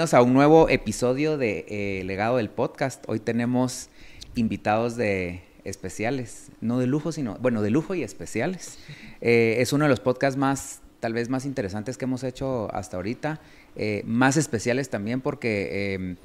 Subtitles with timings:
[0.00, 3.04] Bienvenidos a un nuevo episodio de eh, Legado del Podcast.
[3.06, 3.90] Hoy tenemos
[4.34, 8.78] invitados de especiales, no de lujo, sino, bueno, de lujo y especiales.
[9.20, 12.96] Eh, es uno de los podcasts más, tal vez más interesantes que hemos hecho hasta
[12.96, 13.42] ahorita,
[13.76, 16.16] eh, más especiales también porque em,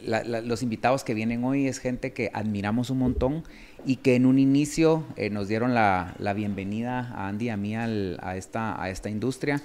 [0.00, 3.44] los invitados que vienen hoy es gente que admiramos un montón
[3.84, 8.36] y que en un inicio nos dieron la, bienvenida a Andy y a mí a,
[8.36, 9.62] esta, a esta industria.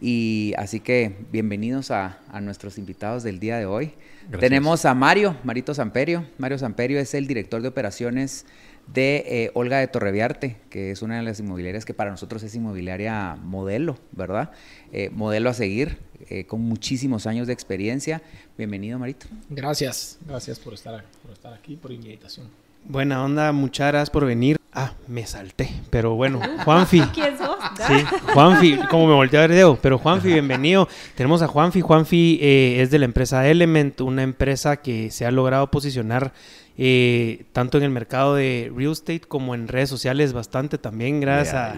[0.00, 3.94] Y así que bienvenidos a, nuestros invitados del día de hoy.
[4.38, 6.24] Tenemos a Mario, Marito Samperio.
[6.38, 8.46] Mario Samperio es el director de operaciones
[8.86, 12.54] de eh, Olga de Torreviarte, que es una de las inmobiliarias que para nosotros es
[12.54, 14.52] inmobiliaria modelo, ¿verdad?
[14.92, 15.98] Eh, modelo a seguir,
[16.30, 18.22] eh, con muchísimos años de experiencia.
[18.56, 19.26] Bienvenido, Marito.
[19.50, 22.46] Gracias, gracias por estar, por estar aquí, por invitación.
[22.84, 24.57] Buena onda, muchas gracias por venir.
[24.80, 27.00] Ah, me salté, pero bueno, Juanfi.
[27.12, 27.56] ¿Quién sos?
[27.84, 27.94] Sí,
[28.32, 30.86] Juanfi, como me volteé a ver Deo, pero Juanfi, bienvenido.
[31.16, 31.80] Tenemos a Juanfi.
[31.80, 36.32] Juanfi eh, es de la empresa Element, una empresa que se ha logrado posicionar
[36.76, 41.56] eh, tanto en el mercado de real estate como en redes sociales bastante también, gracias
[41.56, 41.74] a,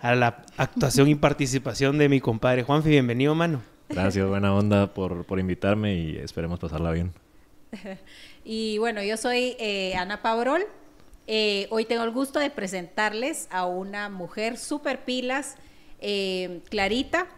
[0.00, 2.88] a, la actuación y participación de mi compadre Juanfi.
[2.88, 3.62] Bienvenido, mano.
[3.88, 7.12] Gracias, buena onda por, por invitarme y esperemos pasarla bien.
[8.42, 10.62] Y bueno, yo soy eh, Ana Pabrol.
[11.32, 15.54] Eh, hoy tengo el gusto de presentarles a una mujer súper pilas,
[16.00, 17.28] eh, Clarita.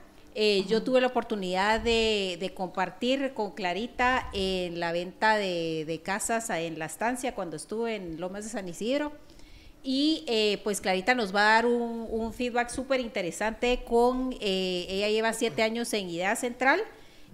[0.66, 6.86] yo tuve la oportunidad de, compartir con Clarita en la venta de, casas en la
[6.86, 9.12] estancia cuando estuve en Lomas de San Isidro.
[9.82, 10.24] Y
[10.64, 15.62] pues Clarita nos va a dar un, un feedback súper interesante con, ella lleva siete
[15.62, 16.82] años en Idea Central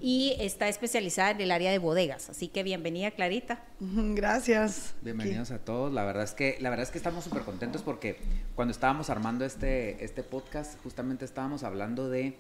[0.01, 2.31] y está especializada en el área de bodegas.
[2.31, 3.65] Así que bienvenida, Clarita.
[3.81, 4.95] Gracias.
[5.03, 5.93] Bienvenidos a todos.
[5.93, 8.17] La verdad es que, la verdad es que estamos súper contentos porque
[8.55, 12.37] cuando estábamos armando este, este podcast, justamente estábamos hablando de,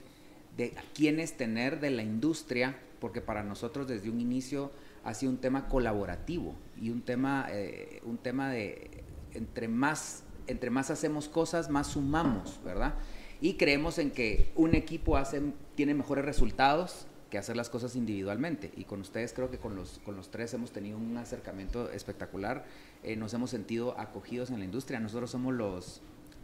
[0.56, 4.70] de quiénes tener de la industria, porque para nosotros desde un inicio
[5.04, 9.04] ha sido un tema colaborativo y un tema, eh, un tema de
[9.34, 12.94] entre más, entre más hacemos cosas, más sumamos, ¿verdad?
[13.40, 15.40] Y creemos en que un equipo hace,
[15.76, 18.70] tiene mejores resultados que hacer las cosas individualmente.
[18.76, 22.64] Y con ustedes creo que con los, con los tres hemos tenido un acercamiento espectacular.
[23.02, 25.00] Eh, nos hemos sentido acogidos en la industria.
[25.00, 26.00] Nosotros somos los,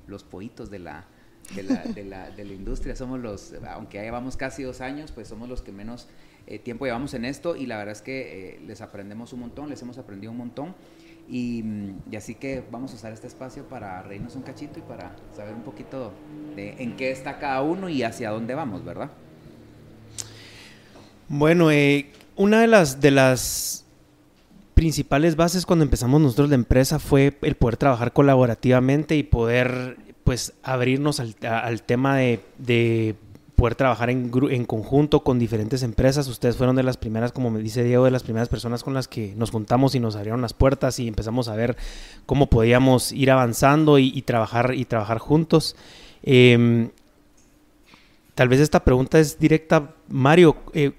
[0.07, 1.07] los poitos de la,
[1.55, 2.97] de la, de, la, de la, industria.
[2.97, 6.07] Somos los, aunque ya llevamos casi dos años, pues somos los que menos
[6.47, 9.71] eh, tiempo llevamos en esto y la verdad es que eh, les aprendemos un montón,
[9.71, 10.75] les hemos aprendido un montón.
[11.27, 11.65] Y,
[12.11, 15.55] y, así que vamos a usar este espacio para reírnos un cachito y para saber
[15.55, 16.13] un poquito
[16.55, 19.11] de en qué está cada uno y hacia dónde vamos, ¿verdad?
[21.29, 23.85] Bueno, eh, una de las, de las
[24.75, 30.55] principales bases cuando empezamos nosotros la empresa fue el poder trabajar colaborativamente y poder pues
[30.63, 31.35] abrirnos al,
[31.83, 33.15] tema de,
[33.57, 36.27] poder trabajar en, en, conjunto con diferentes empresas.
[36.29, 39.07] Ustedes fueron de las primeras, como me dice Diego, de las primeras personas con las
[39.07, 41.77] que nos juntamos y nos abrieron las puertas y empezamos a ver
[42.25, 45.77] cómo podíamos ir avanzando y, trabajar y trabajar juntos.
[46.23, 46.89] Em,
[48.35, 50.57] tal vez esta pregunta es directa, Mario.
[50.73, 50.93] Eh,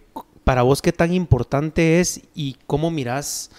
[0.45, 3.51] para vos, ¿qué tan importante es y cómo mirás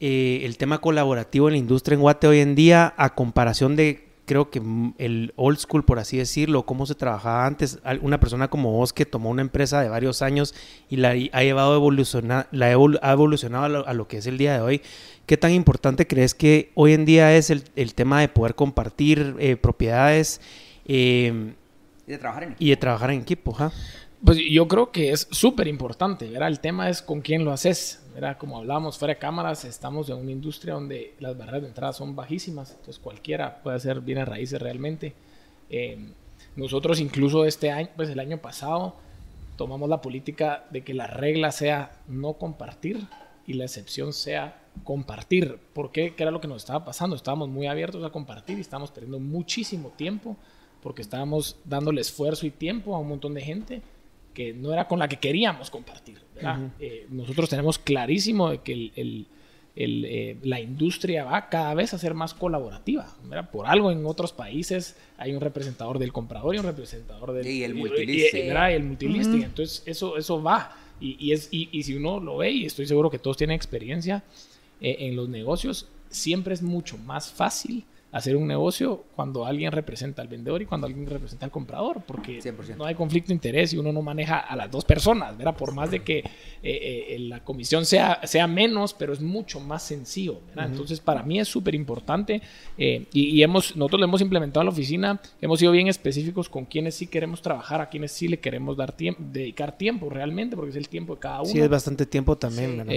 [0.00, 4.08] eh, el tema colaborativo en la industria en Guate hoy en día a comparación de,
[4.26, 4.60] creo que
[4.98, 7.78] el old school, por así decirlo, cómo se trabajaba antes?
[8.02, 10.56] Una persona como vos que tomó una empresa de varios años
[10.90, 14.54] y la ha llevado a evolucionar, la ha evolucionado a lo, que es el día
[14.54, 14.82] de hoy.
[15.26, 19.54] ¿Qué tan importante crees que hoy en día es el, tema de poder compartir eh,
[19.54, 20.40] propiedades?
[20.84, 21.54] Eh,
[22.06, 22.64] y de trabajar en equipo.
[22.64, 23.56] Y de trabajar en equipo,
[24.24, 26.48] pues yo creo que es súper importante, ¿verdad?
[26.48, 28.38] El tema es con quién lo haces, ¿verdad?
[28.38, 32.16] Como hablábamos fuera de cámaras, estamos en una industria donde las barreras de entrada son
[32.16, 35.12] bajísimas, entonces cualquiera puede hacer bienes raíces realmente.
[35.68, 35.98] Eh,
[36.56, 38.96] nosotros incluso este año, pues el año pasado,
[39.56, 43.06] tomamos la política de que la regla sea no compartir
[43.46, 45.58] y la excepción sea compartir.
[45.74, 46.14] ¿Por qué?
[46.14, 47.14] ¿Qué era lo que nos estaba pasando?
[47.14, 50.36] Estábamos muy abiertos a compartir y estábamos perdiendo muchísimo tiempo
[50.82, 53.82] porque estábamos dándole esfuerzo y tiempo a un montón de gente
[54.34, 56.18] que no era con la que queríamos compartir.
[56.80, 59.26] Eh, nosotros tenemos clarísimo de que el, el,
[59.76, 63.16] eh, la industria va cada vez a ser más colaborativa.
[63.52, 67.46] Por algo en otros países hay un representador del comprador y un representador del...
[67.46, 68.46] Y el multilisting.
[68.46, 69.42] Y, el multilisting.
[69.44, 70.76] Entonces eso, eso va.
[71.00, 74.22] Y, y es, y, si uno lo ve, y estoy seguro que todos tienen experiencia
[74.80, 77.84] eh, en los negocios, siempre es mucho más fácil
[78.14, 82.38] hacer un negocio cuando alguien representa al vendedor y cuando alguien representa al comprador, porque
[82.40, 82.76] 100%.
[82.76, 85.56] no hay conflicto de interés y uno no maneja a las dos personas, ¿verdad?
[85.56, 86.24] Por más de que eh,
[86.62, 90.66] eh, la comisión sea, sea menos, pero es mucho más sencillo, ¿verdad?
[90.70, 92.40] Entonces, para mí es súper importante
[92.78, 96.48] eh, y, y hemos, nosotros lo hemos implementado en la oficina, hemos sido bien específicos
[96.48, 100.54] con quienes sí queremos trabajar, a quienes sí le queremos dar tiempo, dedicar tiempo realmente,
[100.56, 101.50] porque es el tiempo de cada uno.
[101.50, 102.92] Sí, es bastante tiempo también, ¿verdad?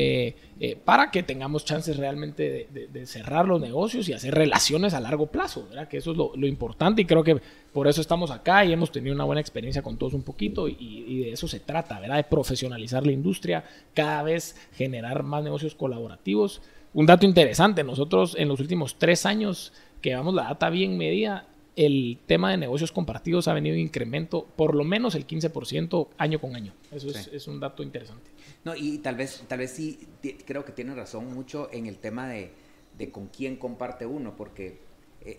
[0.85, 4.99] Para que tengamos chances realmente de, de- de cerrar los negocios y hacer relaciones a
[5.07, 5.87] largo plazo, ¿verdad?
[5.87, 7.39] Que eso es lo, lo importante y creo que
[7.73, 10.75] por eso estamos acá y hemos tenido una buena experiencia con todos un poquito y,
[10.79, 12.17] y de eso se trata, ¿verdad?
[12.17, 13.63] De profesionalizar la industria,
[13.93, 16.61] cada vez generar más negocios colaborativos.
[16.93, 21.47] Un dato interesante, nosotros en los últimos tres años que llevamos la data bien medida,
[21.75, 26.39] el tema de negocios compartidos ha venido en incremento por lo menos el 15% año
[26.39, 26.73] con año.
[26.91, 27.29] Eso es, Sí.
[27.33, 28.31] es un dato interesante.
[28.65, 29.99] No, y tal vez, tal vez sí,
[30.45, 32.51] creo que tiene razón mucho en el tema de,
[32.97, 34.79] de con quién comparte uno, porque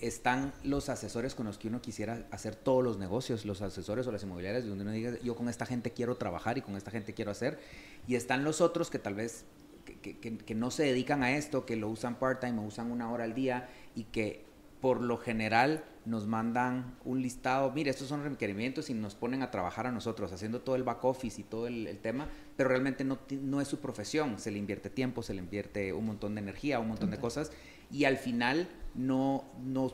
[0.02, 4.12] están los asesores con los que uno quisiera hacer todos los negocios, los asesores o
[4.12, 7.14] las inmobiliarias, donde uno diga, yo con esta gente quiero trabajar y con esta gente
[7.14, 7.58] quiero hacer,
[8.06, 9.44] y están los otros que tal vez
[9.85, 12.90] que, que- que- que no se dedican a esto, que lo usan part-time o usan
[12.90, 14.44] una hora al día y que
[14.82, 19.50] por lo general nos mandan un listado, mire, estos son requerimientos y nos ponen a
[19.50, 23.02] trabajar a nosotros, haciendo todo el back office y todo el, el tema, pero realmente
[23.05, 26.40] no, no es su profesión, se le invierte tiempo, se le invierte un montón de
[26.43, 27.50] energía, un montón de cosas,
[27.93, 29.93] y al final no, no,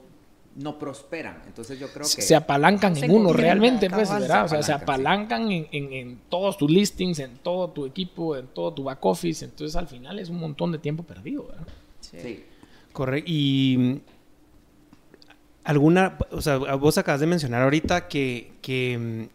[0.57, 1.43] no prosperan.
[1.47, 2.23] Entonces yo creo que...
[2.23, 4.11] se apalancan Se en uno realmente, pues.
[4.11, 4.45] ¿verdad?
[4.45, 8.47] O sea, se apalancan en, en- en todos tus listings, en todo tu equipo, en
[8.49, 9.45] todo tu back office.
[9.45, 11.67] Entonces, al final es un montón de tiempo perdido, ¿verdad?
[12.01, 12.45] sí.
[12.93, 13.29] Correcto.
[13.33, 13.97] Y mm,
[15.65, 19.35] alguna, o sea, vos acabas de mencionar ahorita que, que mm,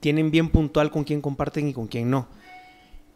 [0.00, 2.26] tienen bien puntual con quién comparten y con quién no.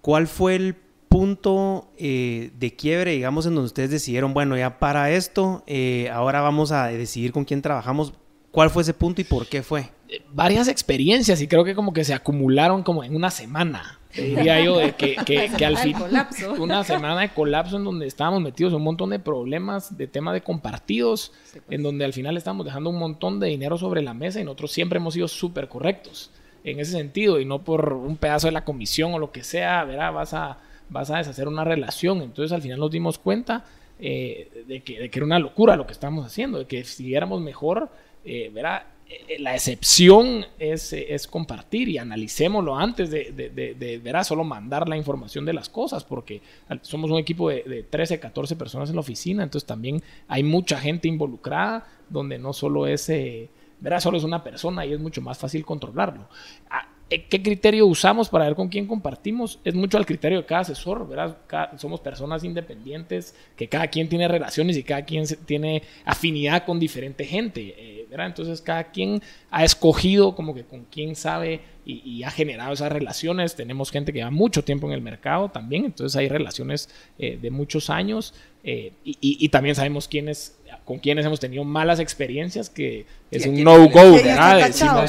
[0.01, 0.77] ¿Cuál fue el
[1.09, 6.41] punto eh, de quiebre, digamos, en donde ustedes decidieron, bueno, ya para esto, eh, ahora
[6.41, 8.13] vamos a decidir con quién trabajamos?
[8.51, 9.91] ¿Cuál fue ese punto y por qué fue?
[10.09, 14.65] Eh, Varias experiencias y creo que como que se acumularon como en una semana, diría
[14.65, 15.93] yo, de que, que, que al fin...
[15.93, 16.53] colapso.
[16.59, 20.33] Una semana de colapso en donde estábamos metidos en un montón de problemas de tema
[20.33, 21.77] de compartidos, Sí, pues.
[21.77, 24.73] en donde al final estábamos dejando un montón de dinero sobre la mesa y nosotros
[24.73, 26.31] siempre hemos sido súper correctos
[26.65, 29.85] en ese sentido y no por un pedazo de la comisión o lo que sea,
[29.85, 30.13] ¿verdad?
[30.13, 30.59] Vas a,
[30.89, 32.23] vas a deshacer una relación.
[32.23, 33.65] Entonces al final nos dimos cuenta
[33.99, 37.89] eh, de, que, era una locura lo que estábamos haciendo, de que si siguiéramos mejor,
[38.25, 38.83] eh, ¿verdad?
[39.09, 44.25] Eh, La excepción es, eh, compartir y analicémoslo antes de, ¿verdad?
[44.25, 46.41] solo mandar la información de las cosas, porque
[46.83, 50.79] somos un equipo de, de 13, 14 personas en la oficina, entonces también hay mucha
[50.79, 53.49] gente involucrada, donde no solo es, eh,
[53.81, 54.01] ¿verdad?
[54.01, 56.29] solo es una persona y es mucho más fácil controlarlo.
[56.71, 59.61] Ah, eh, ¿Qué criterio usamos para ver con quién compartimos?
[59.65, 61.37] Es mucho al criterio de cada asesor, ¿verdad?
[61.47, 66.81] Cada- somos personas independientes, que cada quien tiene relaciones y cada quien tiene afinidad con
[66.81, 68.27] diferente gente, eh, ¿verdad?
[68.27, 69.23] Entonces cada quien
[69.53, 73.55] ha escogido como que con quién sabe y, y ha generado esas relaciones.
[73.55, 77.51] Tenemos gente que lleva mucho tiempo en el mercado también, entonces hay relaciones eh, de
[77.51, 78.35] muchos años
[78.65, 83.47] eh, y, y- y también sabemos quiénes, con quiénes hemos tenido malas experiencias, que es
[83.47, 84.59] un no-go, ¿verdad?
[84.73, 85.01] cachado,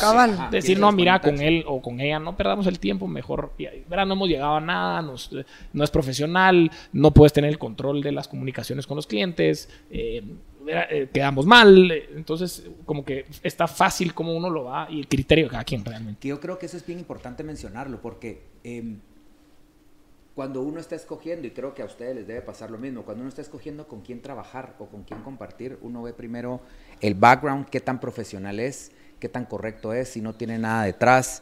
[0.52, 3.52] decir, tienes no, mira, con él o con ella no perdamos el tiempo, mejor,
[3.90, 4.06] ¿verdad?
[4.06, 5.32] No hemos llegado a nada, nos-
[5.74, 10.22] no es profesional, no puedes tener el control de las comunicaciones con los clientes, eh.
[10.68, 15.08] Eh, quedamos mal, eh, entonces como que está fácil como uno lo va y el
[15.08, 16.28] criterio de cada quien realmente.
[16.28, 19.00] Yo creo que eso es bien importante mencionarlo, porque em,
[20.38, 23.22] cuando uno está escogiendo, y creo que a ustedes les debe pasar lo mismo, cuando
[23.22, 26.62] uno está escogiendo con quién trabajar o con quién compartir, uno ve primero
[27.02, 31.42] el background, qué tan profesional es, qué tan correcto es, si no tiene nada detrás.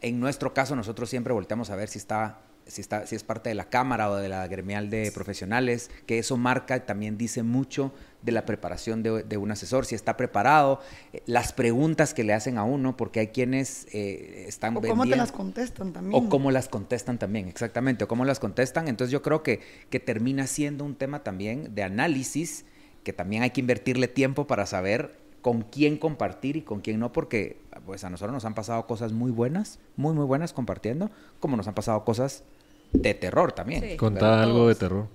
[0.00, 3.48] En nuestro caso, nosotros siempre volteamos a ver si está, si está, si es parte
[3.48, 7.92] de la cámara o de la gremial de profesionales, que eso marca también dice mucho
[8.22, 10.80] de la preparación de, de un asesor, si está preparado,
[11.12, 14.86] eh, las preguntas que le hacen a uno, porque hay quienes eh, están O cómo
[14.86, 16.20] te vendiendo- las contestan también.
[16.24, 18.88] o cómo las contestan también, exactamente, o cómo las contestan.
[18.88, 19.60] Entonces yo creo que,
[19.90, 22.64] que termina siendo un tema también de análisis,
[23.04, 27.12] que también hay que invertirle tiempo para saber con quién compartir y con quién no,
[27.12, 31.56] porque pues a nosotros nos han pasado cosas muy buenas, muy, muy buenas compartiendo, como
[31.56, 32.42] nos han pasado cosas
[32.92, 33.82] de terror también.
[33.82, 33.96] Sí.
[33.96, 34.42] Contá ¿verdad?
[34.44, 35.06] algo de terror.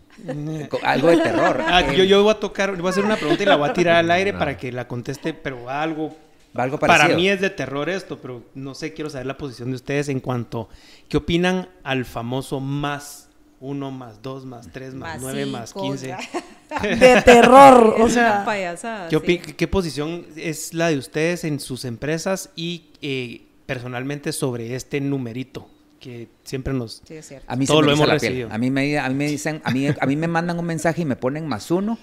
[0.84, 1.62] Algo de terror.
[1.68, 3.70] Ah, Eh, yo, yo voy a tocar, voy a hacer una pregunta y la voy
[3.70, 4.40] a tirar al aire Ah.
[4.40, 6.16] para que la conteste, pero algo
[6.56, 9.76] algo Para mí es de terror esto, pero no sé, quiero saber la posición de
[9.76, 10.70] ustedes en cuanto,
[11.10, 15.82] ¿qué opinan al famoso más uno, más dos, más tres, más, Más nueve, más cinco,
[15.82, 16.10] quince?
[16.10, 16.20] ya.
[16.84, 18.44] De terror, o sea.
[18.46, 19.10] payasada.
[19.10, 19.54] ¿Qué, sí.
[19.54, 25.68] qué posición es la de ustedes en sus empresas y eh, personalmente sobre este numerito
[26.04, 27.02] que siempre nos...
[27.08, 27.46] Sí, es cierto.
[27.50, 28.50] A mí Todo lo hemos recibido.
[28.52, 31.02] A mí me, a mí me dicen, a mí, a mí me mandan un mensaje
[31.02, 31.98] y me ponen más uno.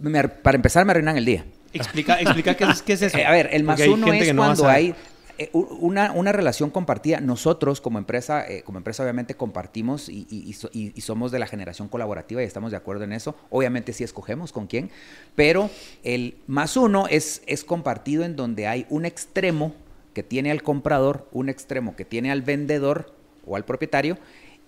[0.00, 1.44] me para empezar me arruinan el día.
[1.72, 3.18] Explica, explica qué es, qué es eso.
[3.18, 4.94] Eh, a ver, el más Porque uno es no cuando hay
[5.38, 7.20] eh, una, una relación compartida.
[7.20, 11.32] Nosotros como empresa, eh, como empresa obviamente compartimos y, y- y so- y- y somos
[11.32, 13.34] de la generación colaborativa y estamos de acuerdo en eso.
[13.50, 14.90] Obviamente sí escogemos con quién,
[15.34, 15.70] pero
[16.04, 19.74] el más uno es, es compartido en donde hay un extremo
[20.14, 23.12] que tiene al comprador, un extremo que tiene al vendedor
[23.46, 24.16] o al propietario,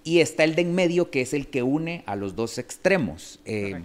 [0.05, 3.41] y está el de en medio que es el que une a los dos extremos.
[3.45, 3.83] eh,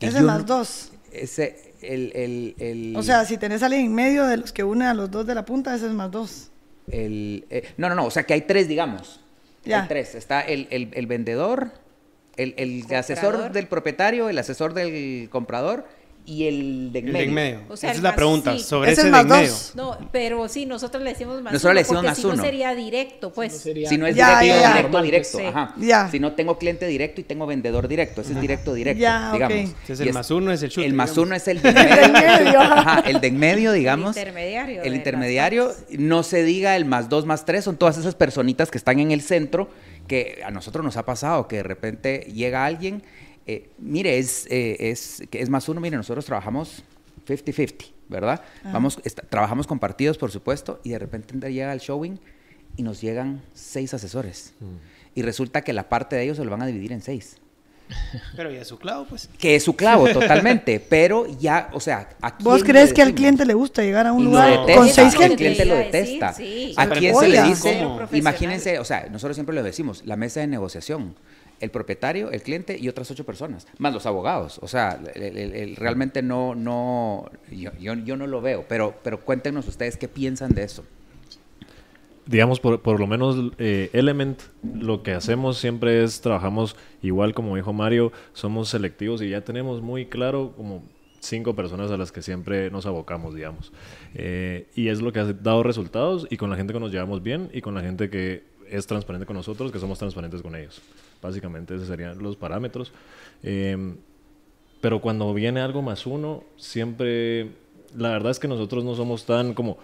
[0.00, 0.92] Ese yo más dos.
[1.12, 4.64] Ese, el, el- el- O sea, si tenés a alguien en medio de los que
[4.64, 6.48] une a los dos de la punta, ese es más dos.
[6.90, 9.20] El, eh, no, no, no, o sea que hay tres, digamos.
[9.64, 9.82] Ya.
[9.82, 10.14] Hay tres.
[10.14, 11.70] Está el, el- el vendedor,
[12.36, 15.86] el, asesor del propietario, el asesor del comprador
[16.24, 17.28] y el de en El de medio.
[17.28, 17.60] en medio.
[17.68, 18.52] O sea, Esa el es la pregunta.
[18.56, 18.60] sí.
[18.62, 19.52] Sobre Ese ese es de medio.
[19.74, 22.42] No, pero sí, nosotros le decimos más Nosotros le decimos porque más si no uno.
[22.42, 23.52] sería directo, pues.
[23.52, 24.68] No sería- Si no es Ya, directo, ya, ya.
[24.68, 25.28] directo, Normal, directo.
[25.32, 25.48] pues, sí.
[25.48, 25.74] ajá.
[25.78, 26.10] Ya.
[26.10, 29.32] Si no tengo cliente directo y tengo vendedor directo, ese es directo, directo, Ya, ok.
[29.34, 29.56] digamos.
[29.58, 31.26] Entonces Y el es- más uno es el shooter, El más digamos.
[31.26, 32.60] uno es el de en medio.
[32.60, 33.00] ajá.
[33.00, 34.16] El de en medio, digamos.
[34.16, 38.14] intermediario de El intermediario, no se diga el más dos, más tres, son todas esas
[38.14, 39.68] personitas que están en el centro
[40.06, 43.02] que a nosotros nos ha pasado que de repente llega alguien,
[43.46, 46.82] eh, mire, es, eh, es, es más uno, mire, nosotros trabajamos
[47.26, 48.42] 50-50, ¿verdad?
[48.64, 52.18] Vamos, est- trabajamos compartidos, por supuesto, y de repente llega al showing
[52.76, 54.54] y nos llegan seis asesores.
[55.14, 57.36] Y resulta que la parte de ellos se lo van a dividir en seis.
[58.36, 59.28] Pero ya es su clavo, pues.
[59.38, 63.44] Que es su clavo totalmente, pero ya, o sea, ¿a ¿Vos crees que al cliente
[63.44, 65.36] le gusta llegar a un lugar detesta, con seis el clientes?
[65.36, 66.32] cliente lo detesta.
[66.32, 66.72] sí.
[66.78, 67.86] ¿A quién se le dice?
[68.12, 71.14] Imagínense, o sea, nosotros siempre lo decimos, la mesa de negociación,
[71.62, 74.58] el propietario, el cliente y otras ocho personas, más los abogados.
[74.62, 79.66] O sea, el- realmente no, no, yo, yo, yo no lo veo, pero, pero cuéntenos
[79.68, 80.84] ustedes qué piensan de eso.
[82.26, 87.56] digamos, por, por lo menos eh, Element, lo que hacemos siempre es, trabajamos igual como
[87.56, 90.84] dijo Mario, somos selectivos y ya tenemos muy claro como
[91.20, 93.72] cinco personas a las que siempre nos abocamos, digamos.
[94.14, 97.22] Eh, y es lo que ha dado resultados y con la gente que nos llevamos
[97.22, 100.80] bien y con la gente que es transparente con nosotros, que somos transparentes con ellos.
[101.22, 102.92] Básicamente esos serían los parámetros.
[103.42, 103.94] Eh,
[104.82, 107.52] pero cuando viene algo más uno, siempre,
[107.96, 109.78] la verdad es que nosotros no somos tan como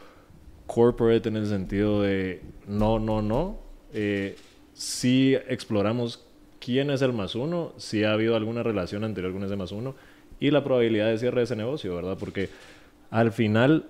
[0.66, 3.60] corporate en el sentido de no, no, no.
[3.94, 4.36] Eh,
[4.74, 6.26] sí exploramos
[6.60, 9.94] quién es el más uno, si ha habido alguna relación anterior con ese más uno
[10.40, 12.16] y la probabilidad de cierre de ese negocio, ¿verdad?
[12.18, 12.50] Porque
[13.10, 13.86] al final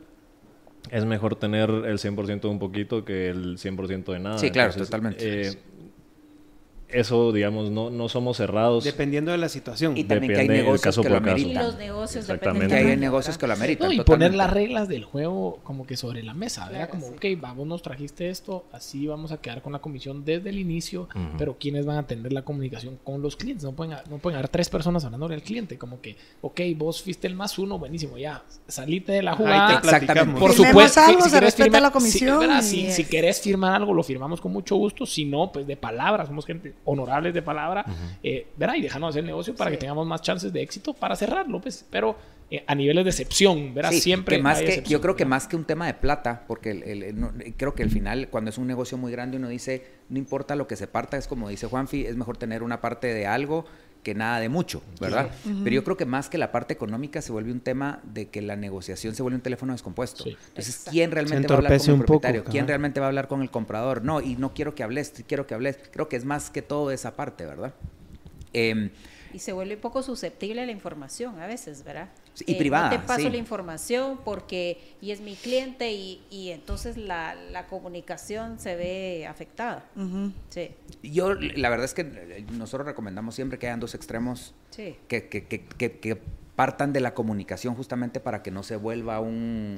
[0.91, 4.39] es mejor tener el 100% de un poquito que el 100% de nada.
[4.39, 5.49] Sí, claro, totalmente.
[5.49, 5.53] eh,
[6.89, 8.85] eso, digamos, no, no somos cerrados.
[8.85, 9.97] Dependiendo de la situación.
[9.97, 11.27] Y también que hay Depende negocios caso que lo caso.
[11.37, 11.65] Y ameritan.
[11.65, 12.69] los negocios Exactamente.
[12.69, 13.87] Que hay negocios que lo ameritan.
[13.89, 14.27] No, y totalmente.
[14.27, 16.67] poner las reglas del juego como que sobre la mesa.
[16.69, 17.13] Claro, como, sí.
[17.35, 21.09] ok, vamos, nos trajiste esto, así vamos a quedar con la comisión desde el inicio,
[21.37, 23.65] pero ¿quiénes van a tener la comunicación con los clientes?
[23.65, 27.27] No pueden, no pueden haber tres personas hablándole al cliente, como que, ok, vos fuiste
[27.27, 29.79] el más uno, buenísimo, ya, salite de la jugada.
[29.79, 30.41] Exactamente.
[30.41, 34.03] Por supuesto, algo, se respeta firmar- la comisión Si, Si- si querés firmar algo, lo
[34.03, 35.05] firmamos con mucho gusto.
[35.07, 37.85] Si no, pues de palabra, somos gente honorables de palabra.
[38.23, 38.75] eh, ¿verdad?
[38.77, 39.77] Y dejarnos hacer el negocio para Sí.
[39.77, 41.61] que tengamos más chances de éxito para cerrarlo.
[41.61, 41.85] Pues.
[41.91, 42.17] Pero
[42.51, 43.91] eh, a niveles de excepción, ¿verdad?
[43.91, 44.37] Sí, Siempre.
[44.37, 45.31] que más hay que, excepción, yo creo que ¿verdad?
[45.37, 48.29] más que un tema de plata, porque el- el- el- no- creo que al final,
[48.31, 51.29] cuando es un negocio muy grande, uno dice, no importa lo que se parta, es
[51.29, 53.67] como dice Juanfi, es mejor tener una parte de algo
[54.03, 55.31] que nada de mucho, ¿verdad?
[55.45, 58.41] Pero yo creo que más que la parte económica se vuelve un tema de que
[58.43, 60.25] la negociación se vuelve un teléfono descompuesto.
[60.25, 60.31] Sí.
[60.31, 60.91] Entonces, Exacto.
[60.93, 62.45] ¿quién realmente va a hablar con el poco, propietario?
[62.45, 62.69] ¿Quién ajá.
[62.69, 64.03] realmente va a hablar con el comprador?
[64.05, 65.79] No, y no quiero que hables, quiero que hables.
[65.93, 67.75] Creo que es más que todo esa parte, ¿verdad?
[68.53, 68.91] Em,
[69.33, 72.09] Y se vuelve un poco susceptible a la información a veces, ¿verdad?
[72.47, 73.31] Y privada, No te paso sí.
[73.31, 79.27] la información porque y es mi cliente y, y entonces la, la comunicación se ve
[79.27, 79.85] afectada.
[80.51, 80.71] Sí,
[81.03, 84.97] yo, la verdad es que eh, nosotros recomendamos siempre que hayan dos extremos sí.
[85.09, 86.19] que, que- que- que- que
[86.57, 89.77] partan de la comunicación justamente para que no se vuelva un,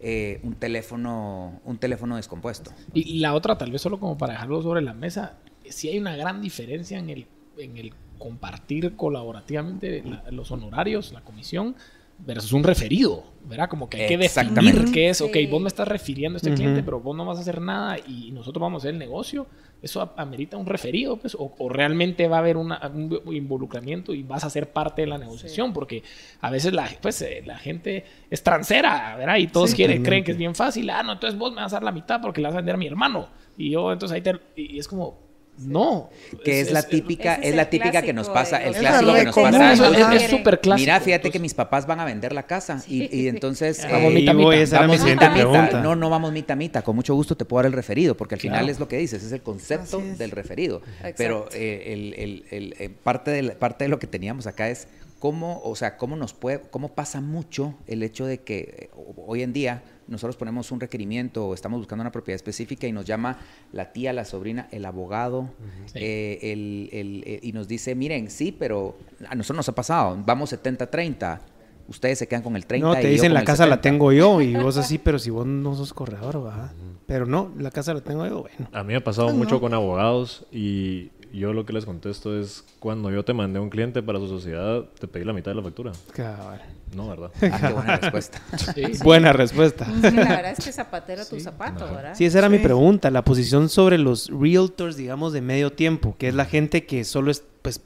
[0.00, 2.72] eh, un teléfono un teléfono descompuesto.
[2.94, 5.36] Y, y la otra, tal vez solo como para dejarlo sobre la mesa,
[5.68, 7.26] sí hay una gran diferencia en el,
[7.58, 11.74] en el compartir colaborativamente la- los honorarios, la comisión,
[12.20, 13.68] versus un referido, ¿verdad?
[13.68, 14.72] Como que hay que Exactamente.
[14.72, 15.46] definir qué es, ok, Sí.
[15.46, 16.56] vos me estás refiriendo a este Ujú.
[16.56, 19.46] cliente, pero vos no vas a hacer nada y nosotros vamos a hacer el negocio.
[19.80, 24.12] Eso a- amerita un referido, pues, o, o realmente va a haber una- un involucramiento
[24.14, 26.02] y vas a ser parte de la negociación, porque
[26.40, 29.36] a veces la, pues, eh, la gente es transera, ¿verdad?
[29.36, 30.90] Y todos Sí, quieren, creen que es bien fácil.
[30.90, 32.74] Ah, no, entonces vos me vas a dar la mitad porque le vas a vender
[32.74, 33.28] a mi hermano.
[33.56, 34.32] Y yo, entonces ahí te...
[34.56, 35.27] Y es como,
[35.58, 36.10] no.
[36.44, 39.34] Que es, la típica, es es la típica que nos pasa, el clásico que nos
[39.34, 39.72] pasa.
[40.14, 40.82] es- es súper clásico.
[40.84, 43.88] Mira, fíjate que Entonces, mis papás van a vender la casa y, y entonces eh,
[43.90, 44.96] vamos mitad, vamos siguiente mitad,
[45.30, 45.32] mitad.
[45.34, 45.80] pregunta.
[45.82, 46.84] No, no vamos mitad mitad.
[46.84, 48.72] Con mucho gusto te puedo dar el referido, porque al final Claro.
[48.72, 50.82] es lo que dices, es el concepto del referido.
[50.96, 51.14] Exacto.
[51.18, 54.68] Pero eh, el, el- el- eh, parte, de la- parte de lo que teníamos acá
[54.68, 54.88] es
[55.18, 58.90] cómo, o sea, cómo nos puede, cómo pasa mucho el hecho de que eh,
[59.26, 63.04] hoy en día nosotros ponemos un requerimiento o estamos buscando una propiedad específica y nos
[63.04, 63.38] llama
[63.72, 65.50] la tía, la sobrina, el abogado,
[65.86, 65.98] Sí.
[66.00, 68.96] eh, el- el- eh, y nos dice, miren, sí, pero
[69.28, 71.40] a nosotros nos ha pasado, vamos 70-30,
[71.88, 72.86] ustedes se quedan con el 30.
[72.86, 73.82] No, y te dicen la casa la 70".
[73.82, 76.72] tengo yo y vos así, pero si vos no sos corredor, va.
[77.06, 78.68] Pero no, la casa la tengo yo, bueno.
[78.72, 79.60] A mí me ha pasado mucho no.
[79.62, 84.02] con abogados y yo lo que les contesto es cuando yo te mandé un cliente
[84.02, 85.92] para su sociedad, te pedí la mitad de la factura.
[86.12, 86.60] Cabal.
[86.94, 87.30] No, ¿verdad?
[87.52, 88.40] Ah, qué buena respuesta.
[88.56, 89.04] Sí, sí.
[89.04, 89.84] Buena respuesta.
[89.86, 92.14] Sí, la verdad es que zapatero tu zapato, ¿verdad?
[92.14, 96.28] Sí, esa era mi pregunta, la posición sobre los realtors, digamos, de medio tiempo, que
[96.28, 97.82] es la gente que solo es, pues,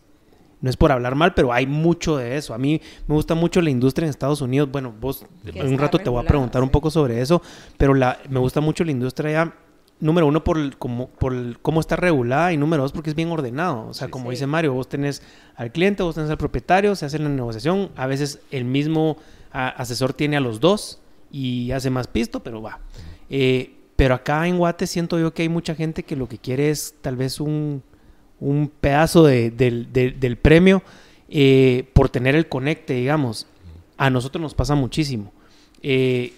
[0.61, 2.55] no es por hablar mal, pero hay mucho de eso.
[2.55, 4.71] A mí me gusta mucho la industria en Estados Unidos.
[4.71, 7.43] Bueno, vos en un rato te voy a preguntar un poco sobre eso,
[7.77, 9.55] pero la, me gusta mucho la industria ya,
[10.03, 13.17] número uno, por, el- como, por el- cómo está regulada y número dos, porque es
[13.17, 13.87] bien ordenado.
[13.89, 14.31] O sea, como Sí.
[14.33, 15.23] dice Mario, vos tenés
[15.57, 19.17] al cliente, vos tenés al propietario, se hace la negociación, a veces el mismo
[19.53, 22.81] a- asesor tiene a los dos y hace más pisto, pero va.
[23.31, 26.71] Eh, pero acá en Guate siento yo que hay mucha gente que lo que quiere
[26.71, 27.83] es tal vez un,
[28.41, 30.83] un pedazo de- del premio
[31.35, 33.47] eh, por tener el conecte, digamos.
[33.97, 35.33] A nosotros nos pasa muchísimo.
[35.83, 36.35] Eh,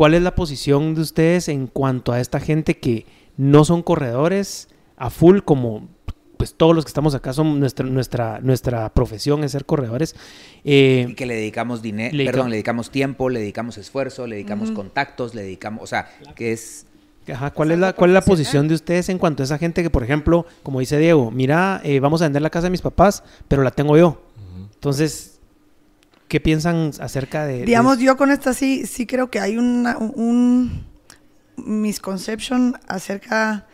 [0.00, 3.04] ¿Cuál es la posición de ustedes en cuanto a esta gente que
[3.36, 5.90] no son corredores a full como
[6.38, 10.16] pues todos los que estamos acá son nuestra nuestra nuestra profesión es ser corredores
[10.64, 14.36] Eh, Y que le dedicamos dinero, Le perdón, le dedicamos tiempo, le dedicamos esfuerzo, le
[14.36, 16.86] dedicamos contactos, le dedicamos, o sea, que es
[17.30, 19.82] Ajá, ¿cuál, Es la, ¿Cuál es la posición de ustedes en cuanto a esa gente
[19.82, 22.80] que, por ejemplo, como dice Diego, mira, eh, vamos a vender la casa de mis
[22.80, 24.22] papás, pero la tengo yo?
[24.72, 25.39] Entonces,
[26.30, 27.64] ¿qué piensan acerca de...
[27.64, 30.86] Digamos, yo con esta sí, sí creo que hay una, un
[31.56, 33.66] misconception acerca...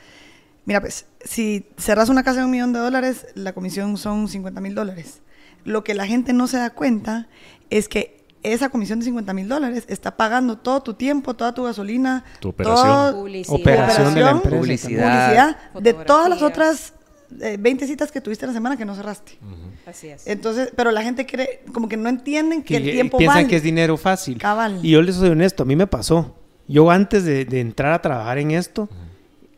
[0.64, 4.60] Mira, pues, si cerras una casa de un millón de dólares, la comisión son 50
[4.60, 5.20] mil dólares.
[5.64, 7.28] Lo que la gente no se da cuenta
[7.70, 11.64] es que esa comisión de 50 mil dólares está pagando todo tu tiempo, toda tu
[11.64, 12.86] gasolina, Tu operación.
[12.86, 13.60] todo- Publicidad.
[13.60, 14.56] Operación de la empresa.
[14.56, 15.56] Publicidad.
[15.74, 16.94] publicidad, de todas las otras
[17.40, 19.38] eh, 20 citas que tuviste en la semana que no cerraste.
[19.86, 20.26] Así es.
[20.26, 23.48] Entonces, pero la gente cree, como que no entienden que, que, el tiempo piensan vale.
[23.48, 24.36] que es dinero fácil.
[24.38, 24.80] Cabal.
[24.82, 26.34] Y yo les soy honesto, a mí me pasó.
[26.66, 28.88] Yo antes de, de entrar a trabajar en esto,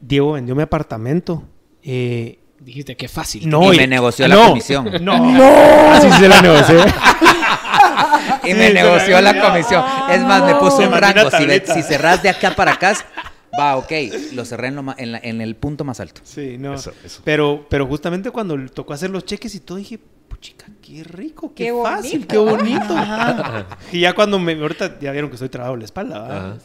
[0.00, 1.42] Diego vendió mi apartamento.
[1.82, 3.48] eh, Dijiste que fácil.
[3.48, 4.90] no, Y me negoció la no, comisión.
[5.02, 5.14] No,
[5.92, 6.76] así se la negocié.
[8.44, 9.84] y me Sí, negoció la comisión.
[10.10, 11.30] Es más, me puso Me un rango.
[11.30, 12.94] Si, ve- si cerrás de acá para acá,
[13.58, 13.92] va, ok.
[14.34, 16.20] Lo cerré en, lo ma- en, la- en el punto más alto.
[16.24, 16.74] Sí, no.
[16.74, 17.22] Eso, eso.
[17.24, 19.98] Pero, pero justamente cuando tocó hacer los cheques y todo, dije,
[20.38, 22.28] puchica, qué rico, qué, Qué fácil, bonito.
[22.28, 22.94] qué bonito.
[23.92, 26.58] y ya cuando me, ahorita ya vieron que estoy trabado la espalda, ¿verdad?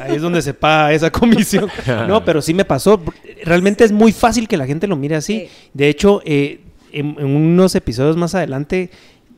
[0.00, 1.68] Ahí es donde se paga esa comisión.
[2.08, 3.00] No, pero sí me pasó.
[3.44, 5.40] Realmente es muy fácil que la gente lo mire así.
[5.40, 5.48] Sí.
[5.74, 6.60] De hecho, eh,
[6.92, 8.90] en, en unos episodios más adelante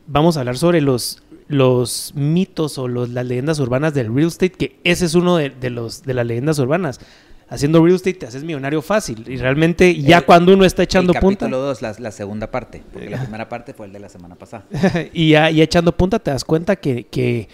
[0.07, 4.51] vamos a hablar sobre los los mitos o los, las leyendas urbanas del real estate,
[4.51, 7.01] que ese es uno de, de los, de las leyendas urbanas.
[7.51, 9.25] Haciendo real estate te haces millonario fácil.
[9.27, 11.41] Y realmente ya El- cuando uno está echando el punta...
[11.45, 12.81] capítulo 2, la, la segunda parte.
[12.93, 14.63] Porque la primera parte fue el de la semana pasada.
[15.13, 17.49] y ya, ya echando punta te das cuenta que, que,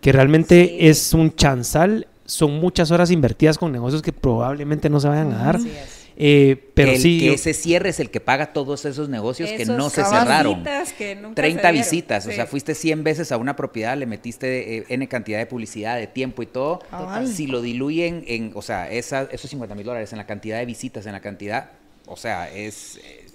[0.00, 0.76] que realmente Sí.
[0.88, 2.06] es un chanzal.
[2.24, 5.56] Son muchas horas invertidas con negocios que probablemente no se vayan a dar.
[5.56, 6.03] Así es.
[6.16, 9.50] Eh, pero el sí, que yo- ese cierre es el que paga todos esos negocios
[9.50, 10.62] que no se cerraron.
[10.96, 11.72] que nunca 30 se dieron.
[11.90, 15.46] visitas, o sea, fuiste 100 veces a una propiedad, le metiste eh, N cantidad de
[15.46, 16.80] publicidad, de tiempo y todo.
[17.26, 20.66] Si lo diluyen en, o sea, esa- esos 50 mil dólares en la cantidad de
[20.66, 21.70] visitas, en la cantidad,
[22.06, 23.26] o sea, es, eh,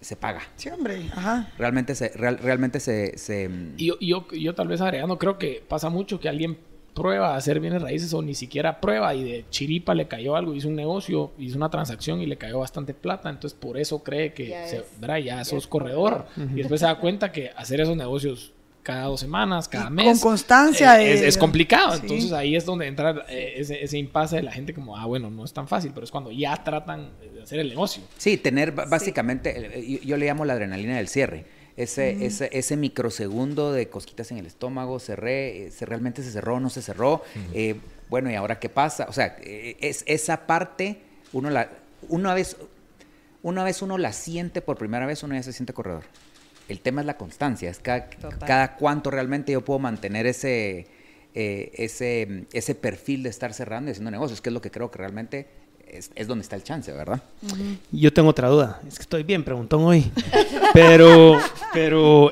[0.00, 0.40] se paga.
[0.56, 1.52] Sí, hombre, ajá.
[1.58, 5.62] Realmente se, real- realmente se, se- Y yo, yo, yo tal vez agregando, creo que
[5.68, 6.56] pasa mucho que alguien
[6.94, 10.54] prueba a hacer bienes raíces o ni siquiera prueba y de chiripa le cayó algo,
[10.54, 14.32] hizo un negocio, hizo una transacción y le cayó bastante plata, entonces por eso cree
[14.32, 15.16] que Ya se, es- ¿verdad?
[15.18, 16.26] ya, ya sos es corredor.
[16.36, 20.04] Y después se da cuenta que hacer esos negocios cada dos semanas, cada Y mes.
[20.06, 21.92] con constancia, eh, es, es complicado.
[21.96, 21.98] sí.
[22.02, 25.30] Entonces ahí es donde entra eh, ese, ese impasse de la gente como, ah, bueno,
[25.30, 28.02] no es tan fácil, pero es cuando ya tratan de hacer el negocio.
[28.16, 31.44] Sí, tener básicamente, eh, yo, yo le llamo la adrenalina del cierre.
[31.82, 36.60] Ese, ese, ese microsegundo de cosquitas en el estómago, cerré, eh, se, realmente se cerró,
[36.60, 37.22] no se cerró.
[37.54, 37.76] Eh,
[38.10, 39.06] bueno, ¿y ahora qué pasa?
[39.08, 40.98] O sea, eh, es, esa parte,
[41.32, 41.70] uno la,
[42.08, 42.56] una vez,
[43.42, 46.04] una vez uno la siente por primera vez, uno ya se siente corredor.
[46.68, 48.46] El tema es la constancia, es cada, Total.
[48.46, 50.86] cada cuánto realmente yo puedo mantener ese,
[51.34, 54.90] eh, ese, ese perfil de estar cerrando y haciendo negocios, que es lo que creo
[54.90, 55.46] que realmente
[55.92, 57.22] es, es donde está el chance, ¿verdad?
[57.92, 58.80] Yo tengo otra duda.
[58.86, 60.10] Es que estoy bien, preguntón hoy.
[60.72, 61.38] Pero,
[61.72, 62.30] pero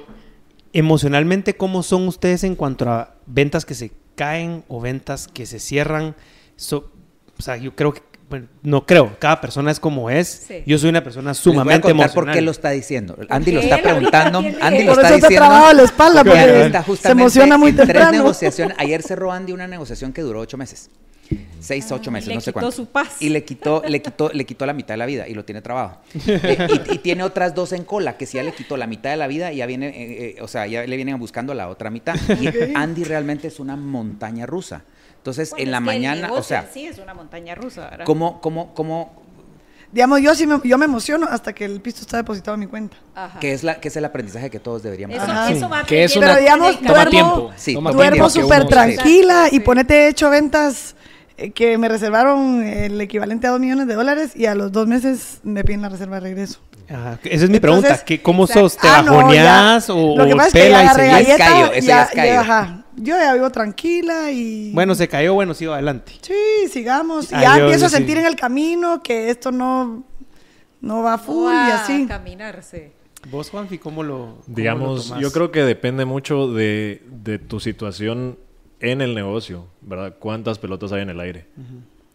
[0.73, 5.59] emocionalmente, ¿cómo son ustedes en cuanto a ventas que se caen o ventas que se
[5.59, 6.15] cierran?
[6.57, 6.91] So-
[7.39, 10.45] o sea, yo creo que bueno, no creo, cada persona es como es.
[10.47, 10.63] Sí.
[10.67, 12.15] Yo soy una persona Les voy a sumamente emocional.
[12.27, 13.17] por qué lo está diciendo.
[13.31, 14.41] Andy lo está preguntando.
[14.61, 15.37] Andy lo Por está eso diciendo.
[15.47, 18.13] trababa la espalda, Porque porque está se justamente emociona muy en Tres temprano.
[18.13, 18.77] negociaciones.
[18.79, 20.91] Ayer cerró Andy una negociación que duró ocho meses.
[21.61, 22.71] Seis, ocho meses, no sé quitó cuánto.
[22.73, 23.17] su paz.
[23.21, 25.61] Y le quitó, le quitó, le quitó la mitad de la vida y lo tiene
[25.61, 25.99] trabajo.
[26.27, 29.11] Eh, y, y tiene otras dos en cola que si ya le quitó la mitad
[29.11, 31.91] de la vida, ya viene, eh, eh, o sea, ya le vienen buscando la otra
[31.91, 32.15] mitad.
[32.41, 34.85] Y Andy realmente es una montaña rusa.
[35.17, 38.05] Entonces, Bueno, en la que mañana, o sea, sí es una montaña rusa, ¿verdad?
[38.07, 39.23] ¿cómo, cómo, cómo,
[39.91, 42.67] Digamos, yo sí me, yo me emociono hasta que el pisto está depositado en mi
[42.67, 42.97] cuenta.
[43.15, 43.41] Ajá.
[43.41, 45.39] qué es, la, qué es el aprendizaje que todos deberíamos Eso, tener?
[45.43, 45.51] Ajá.
[45.53, 47.53] eso va Que es una- Pero digamos, Toma duermo- tiempo.
[47.57, 49.61] Sí, toma duermo que súper tranquila y Sí.
[49.61, 50.95] ponete hecho ventas
[51.55, 55.41] que me reservaron el equivalente a dos millones de dólares y a los dos meses
[55.45, 56.61] me piden la reserva de regreso.
[56.89, 57.89] Ajá, esa es mi pregunta.
[57.89, 58.77] Entonces, ¿qué, ¿Cómo sos?
[58.77, 61.29] ¿Te Ah, bajoneás o, Lo que o pasa es que ya pela y agarré seguís?
[61.29, 62.85] Es callo, galleta, eso ya, ya, ajá.
[62.97, 64.73] Yo ya vivo tranquila y...
[64.73, 66.13] Bueno, se cayó, bueno, sigo adelante.
[66.23, 67.31] Sí, sigamos.
[67.31, 67.97] Y Ah, ya empiezo a sí.
[67.97, 70.03] sentir en el camino que esto no,
[70.81, 72.05] no va full y así.
[72.05, 72.93] a caminarse.
[73.31, 75.23] ¿Vos, Juanfi, cómo lo cómo lo Digamos, tomás?
[75.23, 78.39] yo creo que depende mucho de, de tu situación
[78.81, 80.15] en el negocio, ¿verdad?
[80.19, 81.47] ¿Cuántas pelotas hay en el aire?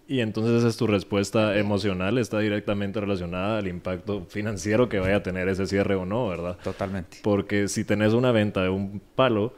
[0.07, 5.23] Y entonces es tu respuesta emocional, está directamente relacionada al impacto financiero que vaya a
[5.23, 6.57] tener ese cierre o no, ¿verdad?
[6.63, 7.17] Totalmente.
[7.23, 9.53] Porque si tenés una venta de un palo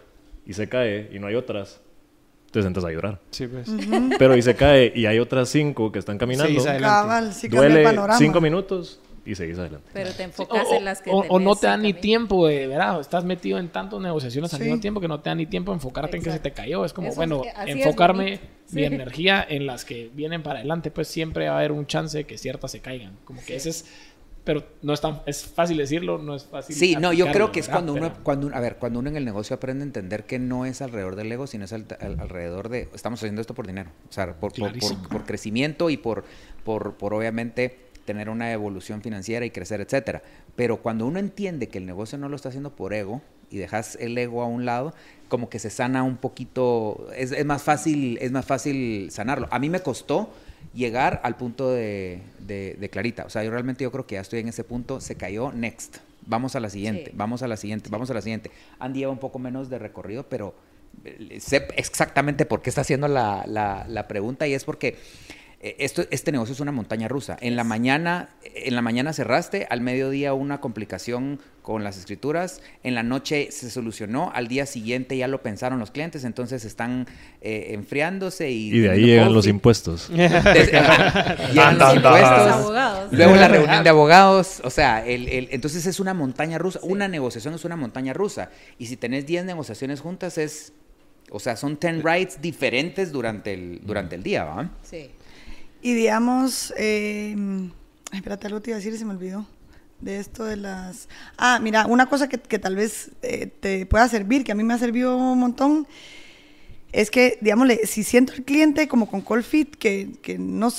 [0.45, 1.81] y se cae y no hay otras,
[2.51, 3.19] te sentas a llorar.
[3.31, 3.69] Sí, pues.
[4.17, 6.81] Pero y se cae y hay otras cinco que están caminando, adelante.
[6.81, 8.17] Cabal, sí cambia el duele panorama.
[8.17, 9.89] cinco minutos y seguís adelante.
[9.93, 12.47] Pero te O, enfocas o- en las que o- o no te da ni tiempo
[12.47, 12.99] de, ¿verdad?
[13.01, 14.65] Estás metido en tantas negociaciones al Sí.
[14.65, 16.85] mismo tiempo que no te da ni tiempo de enfocarte en que se te cayó.
[16.85, 18.39] Es como, Eso bueno, es- enfocarme
[18.71, 18.83] mi Sí.
[18.85, 22.23] energía en las que vienen para adelante, pues siempre va a haber un chance de
[22.25, 23.17] que ciertas se caigan.
[23.25, 23.85] Como que ese es,
[24.43, 26.75] pero no es tan, es fácil decirlo, no es fácil.
[26.75, 27.77] Sí, no, yo creo que es ¿verdad?
[27.79, 30.25] cuando uno, Pero- cuando uno- a ver, cuando uno en el negocio aprende a entender
[30.27, 33.55] que no es alrededor del ego, sino es al- al- alrededor de, estamos haciendo esto
[33.55, 35.01] por dinero, o sea, por, por- por, Clarísimo.
[35.09, 36.25] por crecimiento y por,
[36.63, 40.21] por, por obviamente tener una evolución financiera y crecer, etcétera.
[40.55, 43.97] Pero cuando uno entiende que el negocio no lo está haciendo por ego y dejas
[43.99, 44.93] el ego a un lado,
[45.27, 49.47] como que se sana un poquito, es, es más fácil, es más fácil sanarlo.
[49.51, 50.29] A mí me costó
[50.73, 53.25] llegar al punto de, de- de Clarita.
[53.25, 55.97] O sea, yo realmente yo creo que ya estoy en ese punto, se cayó, next.
[56.27, 57.11] Vamos a la siguiente, Sí.
[57.15, 58.49] vamos a la siguiente, vamos a la siguiente.
[58.79, 60.55] Andy lleva un poco menos de recorrido, pero
[61.03, 64.95] eh, sé exactamente por qué está haciendo la, la- la pregunta y es porque
[65.80, 67.38] esto, este negocio es una montaña rusa.
[67.41, 72.93] En la mañana, en la mañana cerraste, al mediodía una complicación con las escrituras, en
[72.93, 77.08] la noche se solucionó, al día siguiente ya lo pensaron los clientes, entonces están
[77.41, 78.67] eh, enfriándose y...
[78.75, 80.10] Y de ahí llegan los impuestos.
[80.10, 82.65] Llegan los impuestos,
[83.12, 87.08] luego la reunión de abogados, o sea, el, el- entonces es una montaña rusa, una
[87.08, 90.73] negociación es una montaña rusa, y si tenés 10 negociaciones juntas es,
[91.32, 94.69] o sea, son 10 rides diferentes durante el, durante el día, ¿va?
[94.84, 95.10] Sí.
[95.86, 97.36] Y digamos, eh,
[98.12, 99.45] espérate, algo te iba a decir y se me olvidó.
[100.02, 101.08] De esto de las...
[101.38, 104.63] Ah, mira, una cosa que, que tal vez eh, te pueda servir, que a mí
[104.63, 105.88] me ha servido un montón,
[106.91, 110.69] es que, digámosle, si siento al cliente como con cold fit, que, que no,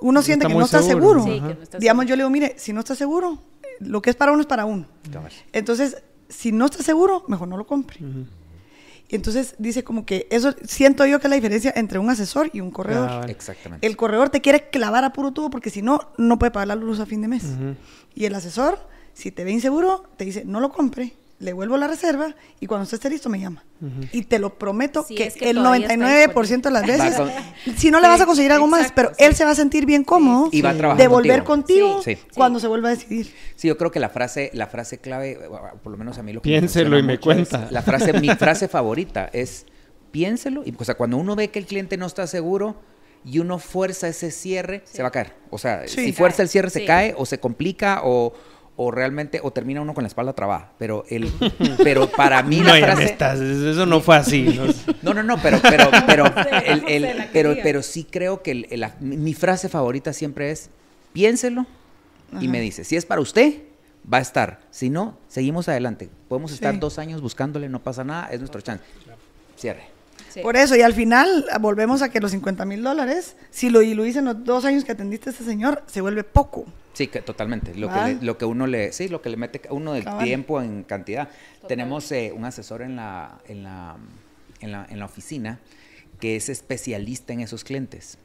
[0.00, 1.22] uno No siente está que no está seguro.
[1.22, 3.42] seguro, Sí, que no estás digamos, yo le digo, mire, si no está seguro,
[3.80, 4.86] lo que es para uno es para uno.
[5.54, 5.96] Entonces,
[6.28, 8.00] si no está seguro, mejor no lo compre.
[8.00, 8.26] Y
[9.16, 12.60] entonces dice como que eso siento yo que es la diferencia entre un asesor y
[12.60, 13.08] un corredor.
[13.08, 13.30] Cabal.
[13.30, 13.86] Exactamente.
[13.86, 16.74] El corredor te quiere clavar a puro tubo porque si no, no puede pagar la
[16.74, 17.44] luz a fin de mes.
[18.14, 18.78] Y el asesor,
[19.12, 22.84] si te ve inseguro, te dice, no lo compre, le vuelvo la reserva y cuando
[22.84, 23.64] usted esté listo me llama.
[24.12, 27.14] Y te lo prometo Si que, es que el todavía está 99% de las veces,
[27.16, 27.30] con-
[27.76, 29.24] si no le vas a Sí, conseguir algo más, pero sí.
[29.24, 31.94] él se va a sentir bien cómodo Y va a trabajar de volver contigo.
[31.96, 32.14] contigo, Sí.
[32.14, 32.28] Sí.
[32.36, 33.34] cuando se vuelva a decidir.
[33.56, 35.38] Sí, yo creo que la frase, la frase clave,
[35.82, 37.66] por lo menos a mí lo que Piénselo y me cuenta.
[37.70, 39.66] La frase, mi frase favorita es
[40.12, 40.62] piénselo.
[40.64, 42.76] Y, o sea, cuando uno ve que el cliente no está seguro
[43.24, 45.32] y uno fuerza ese cierre, se va a caer.
[45.50, 46.04] O sea, Sí.
[46.06, 46.86] si fuerza el cierre se Sí.
[46.86, 48.32] cae o se complica o,
[48.76, 50.72] o realmente, o termina uno con la espalda trabada.
[50.78, 51.30] Pero el,
[51.84, 53.04] pero para mí No, la me frase.
[53.04, 54.42] estás- eso no fue así.
[54.44, 54.72] ¿no?
[55.02, 56.24] No, no, no, pero, pero, pero,
[56.64, 60.70] el- el- pero, pero sí creo que el- el- la- mi, frase favorita siempre es
[61.12, 61.66] piénselo
[62.40, 63.62] y me dice, si es para usted,
[64.12, 64.60] va a estar.
[64.70, 66.08] Si no, seguimos adelante.
[66.28, 66.80] Podemos estar Sí.
[66.80, 68.82] dos años buscándole, no pasa nada, es nuestro chance.
[69.56, 69.91] Cierre.
[70.32, 70.40] Sí.
[70.40, 74.16] Por eso, y al final volvemos a que los 50 mil dólares, si lo diluís
[74.16, 76.64] en los dos años que atendiste a este señor, se vuelve poco.
[76.94, 77.74] Sí, que totalmente.
[77.74, 80.24] Lo que, lo que uno le, sí, lo que le mete uno del Cabal.
[80.24, 81.28] tiempo en cantidad.
[81.68, 83.96] Tenemos eh, un asesor en la, en la,
[84.60, 85.58] en la, en la oficina
[86.20, 88.16] que es especialista en esos clientes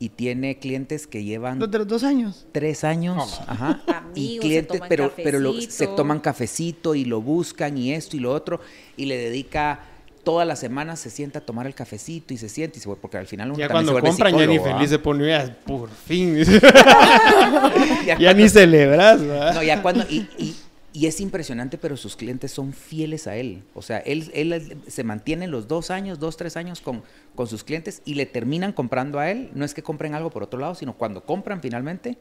[0.00, 2.46] y tiene clientes que llevan Los de los dos años.
[2.52, 7.20] tres años, ajá, y Amigos, clientes, toman pero, pero lo- se toman cafecito y lo
[7.22, 8.60] buscan y esto y lo otro,
[8.96, 9.80] y le dedica
[10.24, 13.18] todas las semanas se sienta a tomar el cafecito y se siente, y se, porque
[13.18, 16.38] al final uno Ya se cuando compran, ya ni feliz se pone, "Ya, por fin.
[18.06, 19.54] Ya ya ni celebras, ¿verdad?
[19.54, 20.04] No, ya cuando.
[20.08, 20.56] Y, y-
[20.96, 23.64] y es impresionante, pero sus clientes son fieles a él.
[23.74, 27.02] O sea, él, él se mantiene los dos años, dos, tres años con,
[27.34, 29.50] con sus clientes y le terminan comprando a él.
[29.54, 32.16] No es que compren algo por otro lado, sino cuando compran finalmente,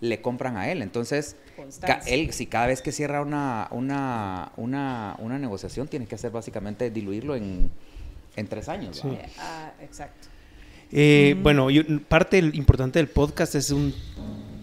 [0.00, 0.82] le compran a él.
[0.82, 1.36] Entonces,
[1.80, 6.30] ca- él, si cada vez que cierra una, una, una, una negociación, tiene que hacer
[6.30, 7.70] básicamente diluirlo en,
[8.36, 9.02] en tres años.
[9.04, 9.12] ¿va?
[9.14, 10.28] Eh, ah, exacto.
[10.92, 13.94] Eh, Bueno, yo- parte importante del podcast es un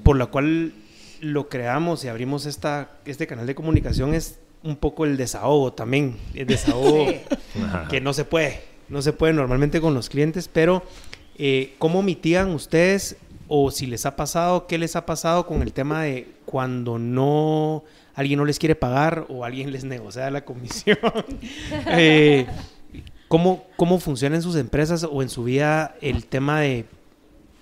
[0.04, 0.74] por la cual
[1.22, 6.18] lo creamos y abrimos esta, este canal de comunicación es un poco el desahogo también.
[6.34, 7.08] El desahogo
[7.90, 8.62] que no se puede.
[8.90, 10.84] No se puede normalmente con los clientes, pero
[11.38, 13.16] eh, ¿cómo mitigan ustedes
[13.48, 17.84] o si les ha pasado, qué les ha pasado con el tema de cuando no
[18.16, 20.98] alguien no les quiere pagar o alguien les negocia la comisión?
[21.88, 22.48] Eh,
[23.28, 26.86] ¿cómo, ¿Cómo funciona en sus empresas o en su vida el tema de,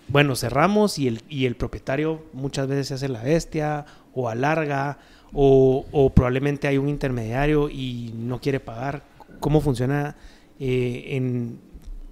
[0.07, 4.99] bueno, cerramos y el, y el propietario muchas veces se hace la bestia o alarga
[5.33, 9.03] o, probablemente hay un intermediario y no quiere pagar?
[9.39, 10.15] ¿Cómo funciona
[10.59, 11.59] eh, en,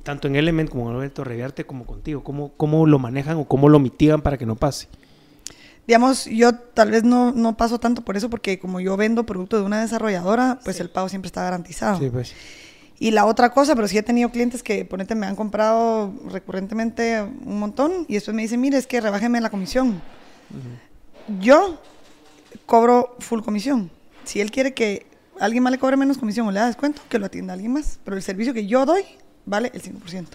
[0.10, 2.24] tanto en Element como en Alberto Reviarte como contigo?
[2.24, 4.88] ¿Cómo, ¿Cómo lo manejan o cómo lo mitigan para que no pase?
[5.86, 9.58] Digamos, yo tal vez no, no paso tanto por eso porque como yo vendo producto
[9.60, 10.82] de una desarrolladora, pues Sí.
[10.82, 12.00] el pago siempre está garantizado.
[12.12, 12.34] pues.
[12.98, 17.22] Y la otra cosa, pero sí he tenido clientes que, ponete, me han comprado recurrentemente
[17.22, 20.02] un montón y después me dicen, mire, es que rebájeme la comisión.
[21.40, 21.80] Yo
[22.66, 23.92] cobro full comisión.
[24.24, 25.06] Si él quiere que
[25.40, 28.00] alguien más le cobre menos comisión o le da descuento, que lo atienda alguien más.
[28.04, 29.04] Pero el servicio que yo doy
[29.50, 30.26] vale el 5%.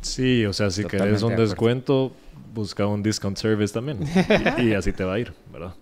[0.00, 2.12] Sí, o sea, si Totalmente querés un descuento,
[2.54, 3.98] busca un discount service también.
[4.58, 5.74] y, y así te va a ir, ¿verdad?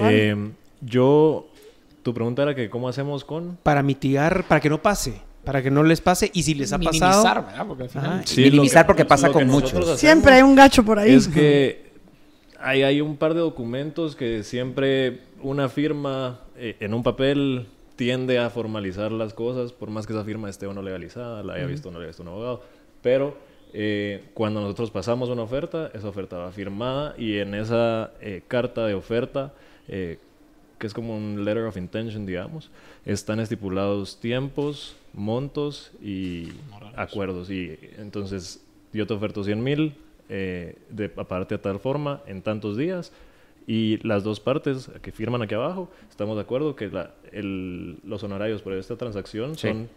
[0.00, 1.48] Eh, yo,
[2.02, 3.58] tu pregunta era que cómo hacemos con...
[3.62, 6.78] Para mitigar, para que no pase, para que no les pase y si les ha
[6.78, 7.46] Minimizar, pasado...
[7.46, 7.66] ¿verdad?
[7.66, 8.06] Porque al final...
[8.06, 8.22] Ajá.
[8.24, 9.98] Sí, Minimizar que- porque pasa con muchos.
[9.98, 11.12] Siempre hay un gacho por ahí.
[11.14, 11.92] Es que
[12.60, 18.38] hay, hay un par de documentos que siempre una firma eh, en un papel tiende
[18.38, 21.66] a formalizar las cosas, por más que esa firma esté o no legalizada, la haya
[21.66, 22.62] visto o no la haya visto un abogado.
[23.02, 23.36] Pero
[23.72, 28.86] eh, cuando nosotros pasamos una oferta, esa oferta va firmada y en esa eh, carta
[28.86, 29.52] de oferta,
[29.88, 30.20] eh,
[30.78, 32.70] que es como un letter of intention, digamos,
[33.04, 36.52] están estipulados tiempos, montos y
[36.94, 37.50] acuerdos.
[37.50, 39.96] Y entonces yo te oferto 100 mil
[40.28, 43.10] eh, de aparte a tal forma en tantos días
[43.68, 48.22] y las dos partes que firman aquí abajo estamos de acuerdo que la- el- los
[48.24, 49.68] honorarios por esta transacción Sí.
[49.68, 49.88] son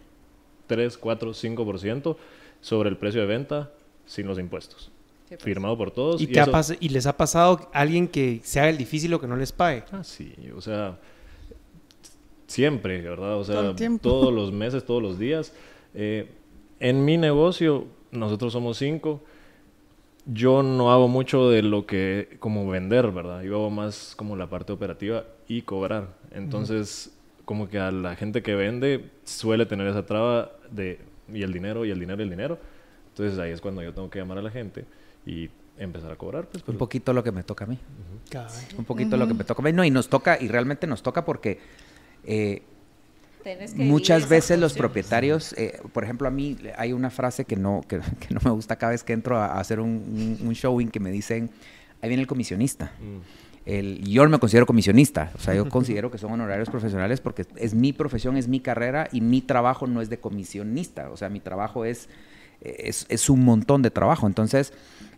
[0.66, 2.16] 3, 4, 5%
[2.60, 3.72] sobre el precio de venta
[4.04, 4.90] sin los impuestos.
[5.28, 5.42] Sí, pues.
[5.42, 6.20] Firmado por todos.
[6.20, 8.76] ¿Y, te ha eso- pas- ¿Y les ha pasado a alguien que se haga el
[8.76, 9.84] difícil o que no les pague?
[9.90, 10.98] Ah, sí, o sea,
[12.46, 13.36] siempre, ¿verdad?
[13.38, 14.02] O sea, Todo el tiempo.
[14.08, 15.52] todos los meses, todos los días.
[15.94, 16.28] Eh,
[16.80, 19.22] en mi negocio, nosotros somos cinco.
[20.24, 23.42] Yo no hago mucho de lo que, como vender, ¿verdad?
[23.42, 26.08] Yo hago más como la parte operativa y cobrar.
[26.30, 27.12] Entonces,
[27.44, 31.00] como que a la gente que vende suele tener esa traba de,
[31.32, 32.58] y el dinero, y el dinero, y el dinero.
[33.08, 34.84] Entonces ahí es cuando yo tengo que llamar a la gente
[35.26, 36.46] y empezar a cobrar.
[36.46, 37.78] Pues, Un poquito lo que me toca a mí.
[38.78, 39.72] Un poquito lo que me toca a mí.
[39.72, 41.58] No, y nos toca, y realmente nos toca porque
[42.24, 42.62] eh,
[43.42, 47.56] Tenés que muchas veces los propietarios, eh, por ejemplo, a mí hay una frase que
[47.56, 49.88] no, que, que no me gusta cada vez que entro a, a hacer un,
[50.40, 51.50] un- un showing que me dicen,
[52.00, 52.92] ahí viene el comisionista.
[53.00, 53.18] Mm.
[53.64, 57.46] El, yo no me considero comisionista, o sea, yo considero que son honorarios profesionales porque
[57.56, 61.28] es mi profesión, es mi carrera y mi trabajo no es de comisionista, o sea,
[61.28, 62.08] mi trabajo es,
[62.60, 64.72] es, es un montón de trabajo, entonces,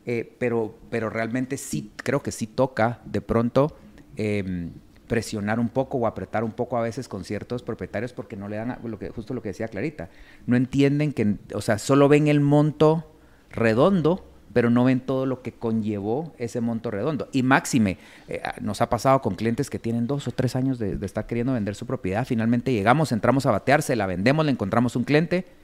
[0.05, 3.79] eh, pero, pero realmente sí, creo que sí toca de pronto
[4.17, 4.73] em,
[5.09, 8.57] presionar un poco o apretar un poco a veces con ciertos propietarios porque no le
[8.57, 10.09] dan, a- lo que, justo lo que decía Clarita,
[10.47, 13.11] no entienden que, o sea, solo ven el monto
[13.51, 17.29] redondo, pero no ven todo lo que conllevó ese monto redondo.
[17.33, 20.79] Y máxime, eh, ah, nos ha pasado con clientes que tienen dos o tres años
[20.79, 24.45] de, de estar queriendo vender su propiedad, finalmente llegamos, entramos a batear, se la vendemos,
[24.45, 25.64] le encontramos un cliente, ¿y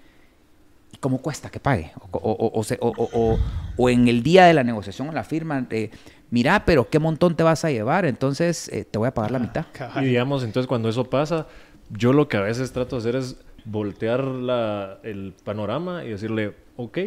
[1.01, 1.93] cómo cuesta que pague?
[2.13, 3.39] O, o- o- o se- o- o- o-
[3.77, 5.91] o en el día de la negociación o la firma, eh,
[6.31, 8.05] mira, pero ¿qué montón te vas a llevar?
[8.05, 9.67] Entonces eh, te voy a pagar la mitad.
[10.03, 11.47] Y digamos, entonces cuando eso pasa,
[11.91, 16.55] yo lo que a veces trato de hacer es voltear la- el panorama y decirle,
[16.77, 16.99] ok,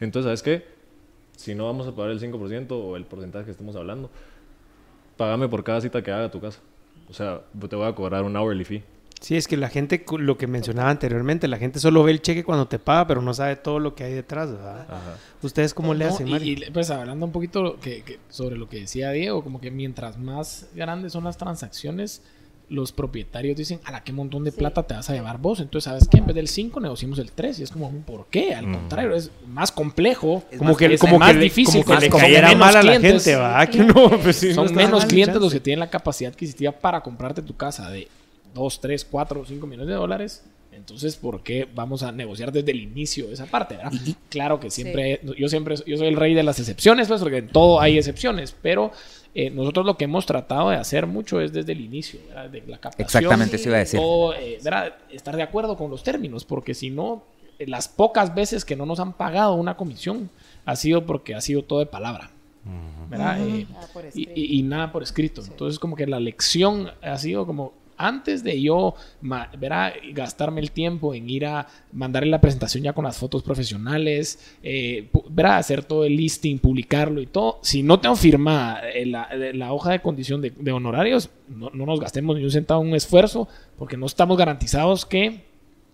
[0.00, 0.66] entonces, ¿sabes qué?
[1.36, 4.10] Si no vamos a pagar el 5% o el porcentaje que estemos hablando,
[5.16, 6.60] págame por cada cita que haga a tu casa.
[7.08, 8.82] O sea, te voy a cobrar un hourly fee.
[9.24, 12.44] Sí, es que la gente, lo que mencionaba anteriormente, la gente solo ve el cheque
[12.44, 14.82] cuando te paga, pero no sabe todo lo que hay detrás, ¿verdad?
[14.82, 15.16] Ajá.
[15.42, 18.80] ¿Ustedes cómo le No, hacen, y- pues hablando un poquito que- que sobre lo que
[18.80, 22.20] decía Diego, como que mientras más grandes son las transacciones,
[22.68, 25.60] los propietarios dicen, a la qué montón de plata te vas a llevar vos.
[25.60, 26.18] Entonces, ¿sabes qué?
[26.18, 27.58] En vez del 5 negociamos el 3.
[27.60, 28.54] Y es como, ¿por qué?
[28.54, 30.42] Al contrario, es más complejo.
[30.50, 31.84] Es como más- que es como más que difícil.
[31.84, 33.66] como que le son cayera mal a la gente, va.
[33.66, 35.40] Que pues, Son menos clientes chance.
[35.44, 38.08] los que tienen la capacidad adquisitiva para comprarte tu casa de
[38.54, 40.44] 2, 3, 4, 5 millones de dólares.
[40.72, 43.76] Entonces, ¿por qué vamos a negociar desde el inicio esa parte?
[43.76, 43.92] ¿verdad?
[44.28, 47.48] Claro que siempre, yo siempre, yo soy el rey de las excepciones, pues, porque en
[47.48, 48.90] todo hay excepciones, pero
[49.36, 52.50] eh, nosotros lo que hemos tratado de hacer mucho es desde el inicio, ¿verdad?
[52.50, 53.06] de la captación.
[53.22, 54.00] Exactamente, eso iba a decir.
[54.00, 54.94] todo, eh, ¿verdad?
[55.12, 57.22] Estar de acuerdo con los términos, porque si no,
[57.60, 60.28] eh, las pocas veces que no nos han pagado una comisión
[60.64, 62.30] ha sido porque ha sido todo de palabra.
[63.08, 63.46] ¿verdad?
[63.46, 65.42] Eh, Nada por y, y- y nada por escrito.
[65.46, 69.92] Entonces, como que la lección ha sido como antes de yo ¿verdad?
[70.12, 75.08] gastarme el tiempo en ir a mandarle la presentación ya con las fotos profesionales, eh,
[75.30, 75.58] ¿verdad?
[75.58, 77.58] hacer todo el listing, publicarlo y todo.
[77.62, 81.86] Si no tengo firmada eh, la, la hoja de condición de, de honorarios, no, no
[81.86, 85.44] nos gastemos ni un centavo en un esfuerzo porque no estamos garantizados que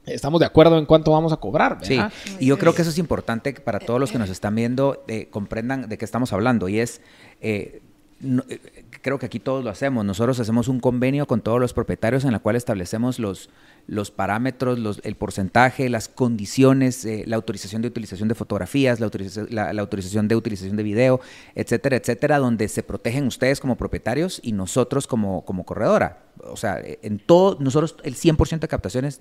[0.06, 1.78] estamos de acuerdo en cuánto vamos a cobrar.
[1.82, 1.98] Sí,
[2.38, 5.04] y yo creo que eso es importante que para todos los que nos están viendo
[5.08, 7.00] eh, comprendan de qué estamos hablando y es,
[7.40, 7.82] eh,
[8.20, 8.60] no- eh,
[9.02, 12.32] creo que aquí todos lo hacemos, nosotros hacemos un convenio con todos los propietarios en
[12.32, 13.50] la cual establecemos los,
[13.86, 19.10] los parámetros, los, el porcentaje, las condiciones, eh, la autorización de utilización de fotografías, la
[19.48, 21.20] la, la autorización de utilización de video,
[21.54, 26.24] etcétera, etcétera, donde se protegen ustedes como propietarios y nosotros como, como corredora.
[26.44, 29.20] O sea, en todo, nosotros el 100% de captaciones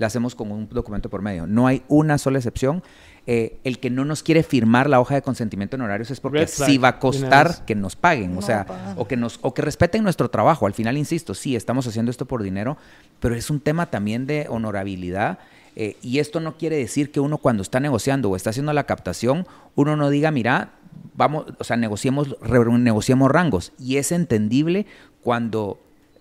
[0.00, 1.46] la hacemos con un documento por medio.
[1.46, 2.82] No hay una sola excepción.
[3.26, 6.46] Eh, el que no nos quiere firmar la hoja de consentimiento en horarios es porque
[6.46, 10.02] sí va a costar que nos paguen, o sea, o que nos o que respeten
[10.02, 10.66] nuestro trabajo.
[10.66, 12.78] Al final, insisto, sí, estamos haciendo esto por dinero,
[13.20, 15.38] pero es un tema también de honorabilidad.
[15.76, 18.84] eh, y esto no quiere decir que uno cuando está negociando o está haciendo la
[18.84, 20.72] captación, uno no diga, mira,
[21.14, 23.72] vamos, o sea, negociemos, negociemos rangos.
[23.78, 24.86] Y es entendible
[25.22, 25.78] cuando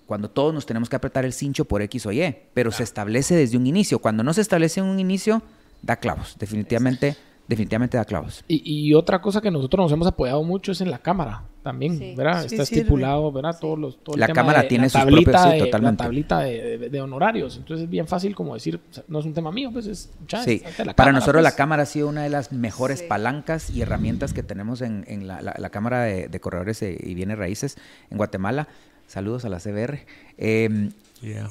[0.09, 3.35] cuando todos nos tenemos que apretar el cincho por X o Y, pero se establece
[3.35, 3.99] desde un inicio.
[3.99, 5.41] Cuando no se establece en un inicio,
[5.81, 7.15] da clavos, definitivamente,
[7.47, 8.43] definitivamente da clavos.
[8.47, 11.97] Y, y otra cosa que nosotros nos hemos apoyado mucho es en la cámara también,
[11.97, 12.13] Sí.
[12.15, 12.41] ¿verdad?
[12.47, 13.57] Sí, Está estipulado, ¿verdad?
[13.59, 16.03] Todos los, todo el La tema cámara de- tiene la sus propios- sí, de- totalmente.
[16.03, 17.57] La tablita de, de- de honorarios.
[17.57, 20.09] Entonces es bien fácil como decir, o sea, no es un tema mío, pues es...
[20.27, 21.55] ya, Sí, para cámara, nosotros la pues.
[21.57, 23.05] cámara ha sido una de las mejores Sí.
[23.07, 26.97] palancas y herramientas que tenemos en, en la, la- la Cámara de, de Corredores e-
[26.99, 27.77] y Bienes Raíces
[28.09, 28.67] en Guatemala.
[29.09, 30.05] Saludos a la CBR.
[30.37, 30.89] Eh,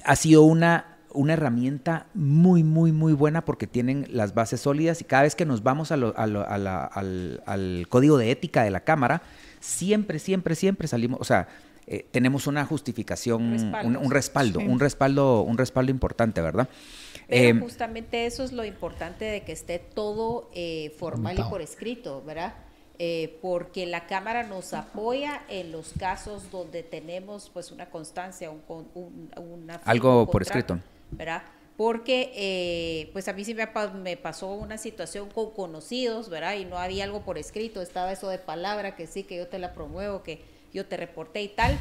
[0.04, 5.04] Ha sido una, una herramienta muy, muy, muy buena porque tienen las bases sólidas y
[5.04, 8.30] cada vez que nos vamos a lo- a lo- a la- al, al código de
[8.30, 9.22] ética de la Cámara,
[9.60, 11.48] siempre, siempre, siempre salimos, o sea,
[11.88, 14.66] eh, tenemos una justificación, Respaldo, un, respaldo, Sí.
[14.66, 16.68] un respaldo, un respaldo importante, ¿verdad?
[17.28, 21.60] Pero Eh, justamente eso es lo importante de que esté todo eh, formal y por
[21.60, 22.54] escrito, ¿verdad?
[23.00, 28.60] Eh, porque la Cámara nos apoya en los casos donde tenemos pues una constancia, un,
[28.94, 30.88] un- una Algo por contrato, escrito.
[31.12, 31.42] ¿verdad?
[31.76, 33.68] Porque eh, pues a mí sí me,
[34.02, 36.56] me pasó una situación con conocidos, ¿verdad?
[36.56, 39.60] Y no había algo por escrito, estaba eso de palabra, que sí, que yo te
[39.60, 40.42] la promuevo, que
[40.74, 41.78] yo te reporté y tal.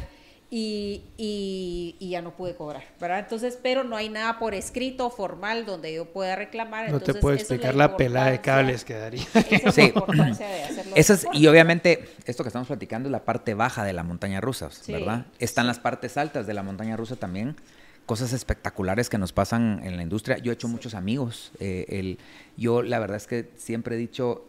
[0.49, 3.19] Y, y- y ya no pude cobrar, ¿verdad?
[3.19, 6.89] Entonces, pero no hay nada por escrito formal donde yo pueda reclamar.
[6.89, 9.23] No te puedo explicar la pelada de cables que daría.
[9.33, 9.91] Esa es Sí.
[10.13, 10.95] la de hacerlo.
[10.95, 11.35] Esa es- mejor.
[11.35, 14.93] y obviamente, esto que estamos platicando es la parte baja de la montaña rusa, Sí,
[14.93, 15.25] ¿verdad?
[15.39, 17.57] Están las partes altas de la montaña rusa también.
[18.05, 20.37] Cosas espectaculares que nos pasan en la industria.
[20.37, 21.51] Yo he hecho muchos amigos.
[21.59, 22.19] eh, el,
[22.55, 24.45] yo, la verdad es que siempre he dicho,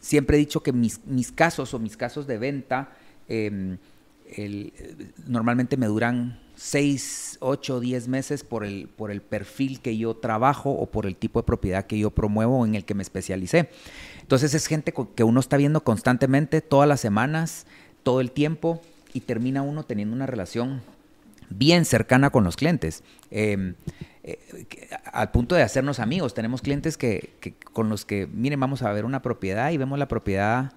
[0.00, 2.90] siempre he dicho que mis, mis casos o mis casos de venta
[3.28, 3.76] eh,
[5.26, 10.70] normalmente me duran 6, 8, 10 meses por el, por el perfil que yo trabajo
[10.70, 13.68] o por el tipo de propiedad que yo promuevo en el que me especialicé.
[14.22, 17.66] Entonces es gente que uno está viendo constantemente, todas las semanas,
[18.02, 18.80] todo el tiempo,
[19.12, 20.82] y termina uno teniendo una relación
[21.48, 23.02] bien cercana con los clientes.
[23.30, 23.74] Eh,
[24.24, 24.38] eh,
[25.12, 26.34] al punto de hacernos amigos.
[26.34, 27.30] Tenemos clientes que-
[27.72, 30.72] con los que, miren, vamos a ver una propiedad y vemos la propiedad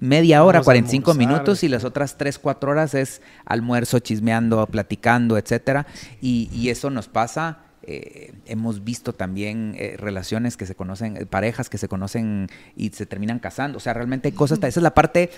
[0.00, 1.32] media hora, Vamos a 45 almorzar.
[1.32, 5.86] minutos y las otras 3, 4 horas es almuerzo, chismeando, platicando, etcétera.
[6.20, 7.58] Y, y eso nos pasa.
[7.90, 12.90] eh, hemos visto también eh, relaciones que se conocen, eh, parejas que se conocen y
[12.90, 13.78] se terminan casando.
[13.78, 14.58] O sea, realmente hay cosas.
[14.58, 15.30] Esa es la parte,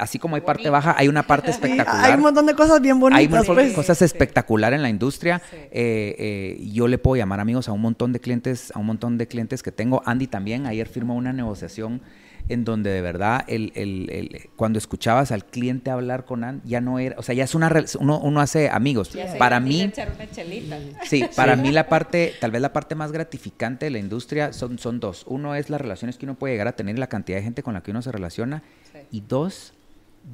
[0.00, 2.04] así como hay parte baja, hay una parte Sí, espectacular.
[2.04, 3.72] hay un montón de cosas bien Hay bonitas, muchas pues.
[3.74, 5.40] cosas espectaculares en la industria.
[5.48, 5.56] Sí.
[5.56, 9.16] Eh, eh, yo le puedo llamar amigos a un montón de clientes, a un montón
[9.16, 10.02] de clientes que tengo.
[10.04, 12.00] Andy también ayer firmó una negociación
[12.48, 16.80] en donde de verdad el, el- el- cuando escuchabas al cliente hablar con Andy, ya
[16.82, 19.12] no era, o sea, ya es una uno, uno hace amigos.
[19.14, 20.78] Ya Para mí, echar una chelita.
[21.04, 24.78] Sí, para mí la parte, tal vez la parte más gratificante de la industria son,
[24.78, 25.24] son dos.
[25.26, 27.62] Uno es las relaciones que uno puede llegar a tener y la cantidad de gente
[27.62, 28.62] con la que uno se relaciona.
[28.92, 28.98] Sí.
[29.10, 29.72] Y dos,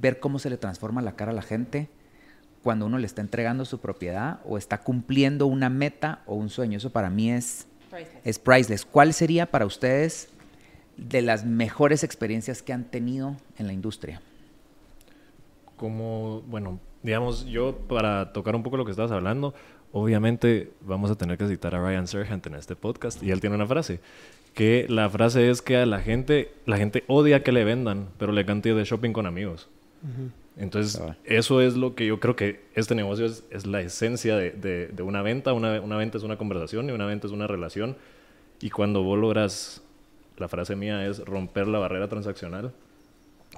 [0.01, 1.89] ver cómo se le transforma la cara a la gente
[2.65, 6.77] cuando uno le está entregando su propiedad o está cumpliendo una meta o un sueño.
[6.79, 7.67] Eso para mí es,
[8.25, 8.85] es priceless.
[8.85, 10.29] ¿Cuál sería para ustedes
[10.97, 14.21] de las mejores experiencias que han tenido en la industria?
[15.77, 19.55] Como, bueno, digamos, yo para tocar un poco lo que estabas hablando,
[19.93, 23.57] obviamente vamos a tener que citar a Ryan Serhant en este podcast y él tiene
[23.57, 24.01] una frase
[24.55, 28.33] que la frase es que a la gente la gente odia que le vendan pero
[28.33, 29.69] le ir de shopping con amigos.
[30.57, 34.51] Entonces eso es lo que yo creo que este negocio es, es la esencia de,
[34.51, 35.53] de, de una venta.
[35.53, 37.97] Una, una, venta es una conversación y una venta es una relación.
[38.61, 39.83] Y cuando vos logras
[40.41, 42.73] la frase mía es romper la barrera transaccional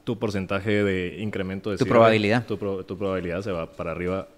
[0.05, 4.29] tu porcentaje de incremento de tu probabilidad tu, pro, tu probabilidad se va para arriba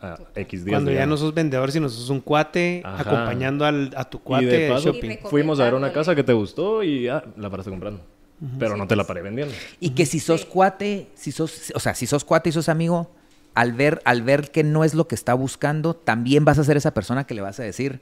[0.00, 0.74] a X días.
[0.76, 3.02] Cuando ya no sos vendedor, sino sos un cuate Ajá.
[3.02, 5.18] acompañando al, a tu cuate y de paso, shopping.
[5.24, 8.00] fuimos a ver una casa que te gustó y ah, la paraste comprando.
[8.40, 8.58] Uh -huh.
[8.58, 9.52] Pero no te la paré vendiendo.
[9.80, 10.46] Y que si sos sí.
[10.46, 13.10] cuate, si sos, o sea, si sos cuate y sos amigo,
[13.54, 16.76] al ver, al ver que no es lo que está buscando, también vas a ser
[16.76, 18.00] esa persona que le vas a decir,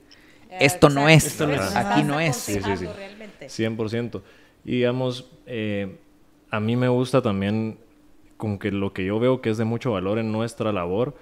[0.50, 2.36] esto, no es, esto no es, aquí no es.
[2.36, 3.64] Sí, sí, sí.
[3.64, 4.22] 100%.
[4.64, 5.98] Y digamos, eh,
[6.50, 7.78] a mí me gusta también
[8.36, 11.14] con que lo que yo veo que es de mucho valor en nuestra labor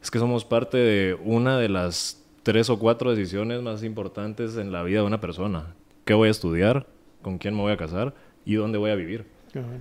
[0.00, 4.72] es que somos parte de una de las tres o cuatro decisiones más importantes en
[4.72, 5.74] la vida de una persona.
[6.04, 6.86] ¿Qué voy a estudiar?
[7.22, 8.14] ¿Con quién me voy a casar?
[8.44, 9.26] ¿Y dónde voy a vivir?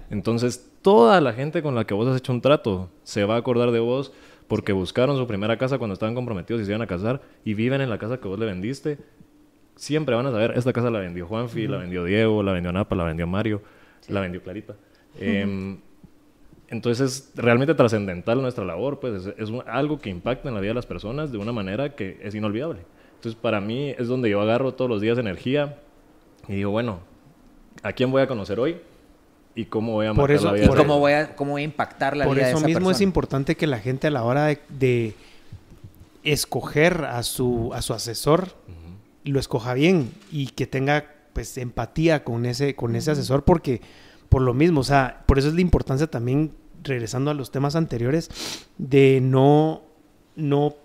[0.09, 3.37] Entonces, toda la gente con la que vos has hecho un trato se va a
[3.37, 4.11] acordar de vos
[4.51, 7.79] porque buscaron su primera casa cuando estaban comprometidos y se iban a casar y viven
[7.79, 8.97] en la casa que vos le vendiste.
[9.77, 11.71] Siempre van a saber, esta casa la vendió Juanfi, uh -huh.
[11.71, 13.61] la vendió Diego, la vendió Napa, la vendió Mario,
[14.01, 14.11] sí.
[14.11, 14.73] la vendió Clarita.
[14.73, 15.21] Uh -huh.
[15.21, 15.77] eh,
[16.67, 20.59] entonces es realmente trascendental nuestra labor, pues es, es un, algo que impacta en la
[20.59, 22.81] vida de las personas de una manera que es inolvidable.
[23.15, 25.77] Entonces para mí es donde yo agarro todos los días energía
[26.49, 26.99] y digo, bueno,
[27.83, 28.81] ¿a quién voy a conocer hoy?
[29.55, 30.65] ¿Y cómo voy a por eso, la vida?
[30.65, 32.79] ¿Y cómo voy, a, cómo voy a impactar la por vida de esa esa mismo
[32.79, 32.95] persona?
[32.95, 35.15] es importante que la gente a la hora de, de
[36.23, 39.31] escoger a su, a su asesor, uh -huh.
[39.31, 43.81] lo escoja bien y que tenga pues empatía con ese, con ese asesor porque
[44.29, 47.75] por lo mismo, o sea, por eso es la importancia también regresando a los temas
[47.75, 48.29] anteriores,
[48.77, 49.81] de no,
[50.35, 50.75] no,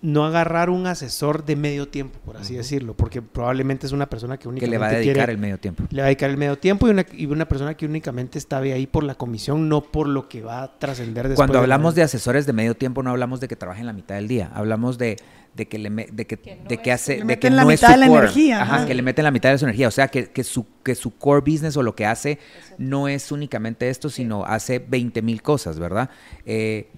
[0.00, 2.58] no agarrar un asesor de medio tiempo, por así uh -huh.
[2.58, 5.38] decirlo, porque probablemente es una persona que únicamente que le va a dedicar quiere, el
[5.38, 5.84] medio tiempo.
[5.90, 8.58] Le va a dedicar el medio tiempo y una, y una persona que únicamente está
[8.58, 11.36] ahí por la comisión, no por lo que va a trascender después.
[11.36, 14.14] Cuando hablamos de, de asesores de medio tiempo, no hablamos de que trabajen la mitad
[14.14, 15.16] del día, hablamos de
[15.54, 17.90] de que le de que, que no de que hace de que la no mitad
[17.90, 18.18] es de la core.
[18.20, 20.64] energía Ajá, que le meten la mitad de su energía o sea que, que, su
[20.84, 22.74] que su core business o lo que hace Eso.
[22.78, 24.46] no es únicamente esto sino sí.
[24.48, 26.10] hace 20 mil cosas verdad
[26.46, 26.88] eh,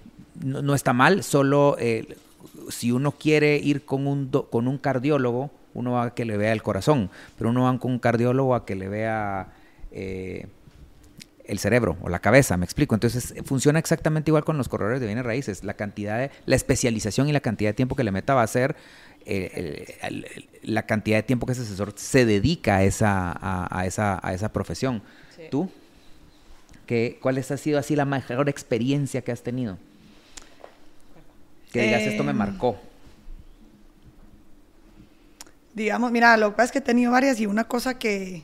[0.44, 2.16] no, no, está mal solo eh,
[2.68, 6.36] si uno quiere ir con un do, con un cardiólogo uno va a que le
[6.36, 9.48] vea el corazón pero uno va con un cardiólogo a que le vea
[9.92, 10.46] eh,
[11.50, 12.94] el cerebro o la cabeza, me explico.
[12.94, 15.64] Entonces funciona exactamente igual con los corredores de bienes raíces.
[15.64, 18.46] La cantidad de, la especialización y la cantidad de tiempo que le meta va a
[18.46, 18.76] ser
[19.26, 23.80] eh, el, el, la cantidad de tiempo que ese asesor se dedica a esa, a,
[23.80, 25.02] a esa, a esa profesión.
[25.34, 25.42] Sí.
[25.50, 25.68] ¿Tú?
[26.86, 29.76] ¿Qué, ¿Cuál ha sido así la mejor experiencia que has tenido?
[31.72, 32.78] Que digas, eh, esto me marcó.
[35.74, 38.42] Digamos, mira, lo que pasa es que he tenido varias y una cosa que,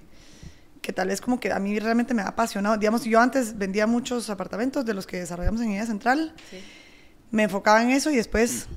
[0.81, 2.77] que tal vez como que a mí realmente me ha apasionado.
[2.77, 6.33] Digamos, yo antes vendía muchos apartamentos de los que desarrollamos en Guía Central.
[6.51, 6.59] Sí.
[7.33, 8.68] Me enfocaba en eso y después,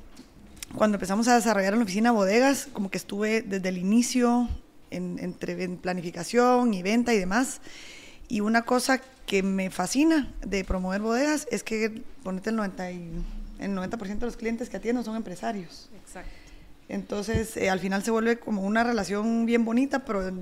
[0.74, 4.48] cuando empezamos a desarrollar en la oficina bodegas, como que estuve desde el inicio
[4.90, 7.60] en, entre, en planificación y venta y demás.
[8.28, 13.22] Y una cosa que me fascina de promover bodegas es que, ponete el 90%, y,
[13.60, 15.90] el 90 de los clientes que atiendo son empresarios.
[16.02, 16.30] Exacto.
[16.88, 20.32] Entonces, eh, al final se vuelve como una relación bien bonita, pero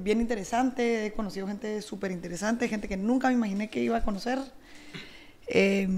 [0.00, 4.04] bien interesante, he conocido gente súper interesante, gente que nunca me imaginé que iba a
[4.04, 4.38] conocer.
[5.48, 5.88] Eh,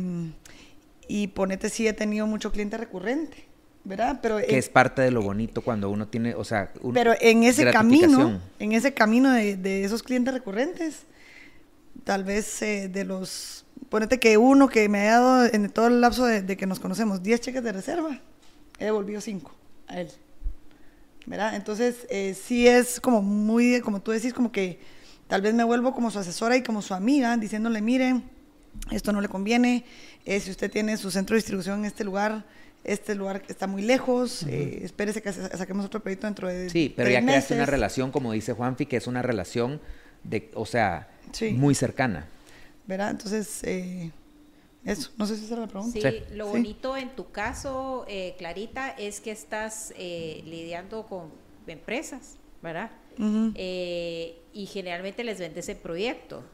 [1.09, 3.45] y ponete, sí he tenido mucho cliente recurrente,
[3.85, 4.19] ¿verdad?
[4.23, 7.45] Pero que es parte de lo bonito cuando uno tiene, o sea, un, Pero en
[7.45, 11.03] ese camino, en ese camino de, de, esos clientes recurrentes,
[12.05, 16.01] tal vez eh, de los, ponete que uno que me ha dado en todo el
[16.01, 18.21] lapso de, de que nos conocemos 10 cheques de reserva,
[18.79, 19.55] he devolvido 5
[19.89, 20.11] a él.
[21.27, 21.57] ¿verdad?
[21.57, 24.79] Entonces, eh, sí es como muy, como tú decís, como que
[25.27, 28.23] tal vez me vuelvo como su asesora y como su amiga, diciéndole, mire,
[28.91, 29.85] esto no le conviene,
[30.25, 32.45] eh, si usted tiene su centro de distribución en este lugar,
[32.85, 34.53] este lugar está muy lejos, uh -huh.
[34.53, 38.33] eh, espérese que saquemos otro proyecto dentro de Sí, pero ya creaste una relación, como
[38.33, 39.81] dice Juanfi, que es una relación
[40.23, 41.51] de, o sea, sí.
[41.51, 42.29] muy cercana.
[42.87, 43.11] ¿Verdad?
[43.11, 44.11] Entonces, eh,
[44.85, 45.93] eso, no sé si esa era la pregunta.
[45.93, 46.35] Sí, sí.
[46.35, 47.03] lo bonito sí.
[47.03, 51.31] en tu caso, eh, Clarita, es que estás eh, lidiando con
[51.67, 52.91] empresas, ¿verdad?
[53.19, 53.53] Uh -huh.
[53.57, 56.45] eh, y generalmente les vendes el proyecto.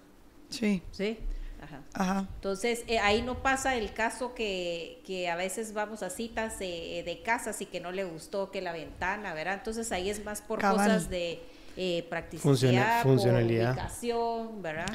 [0.49, 0.83] Sí.
[0.93, 1.18] Sí.
[1.61, 1.83] Ajá.
[1.93, 2.28] Ajá.
[2.37, 7.03] Entonces, eh, ahí no pasa el caso que, que a veces vamos a citas de,
[7.05, 9.55] de casas y que no le gustó que la ventana, ¿verdad?
[9.59, 10.78] Entonces ahí es más por Cabal.
[10.89, 11.41] cosas de
[11.76, 13.72] eh, practicidad, Funciona- por funcionalidad.
[13.74, 14.87] ubicación, ¿verdad?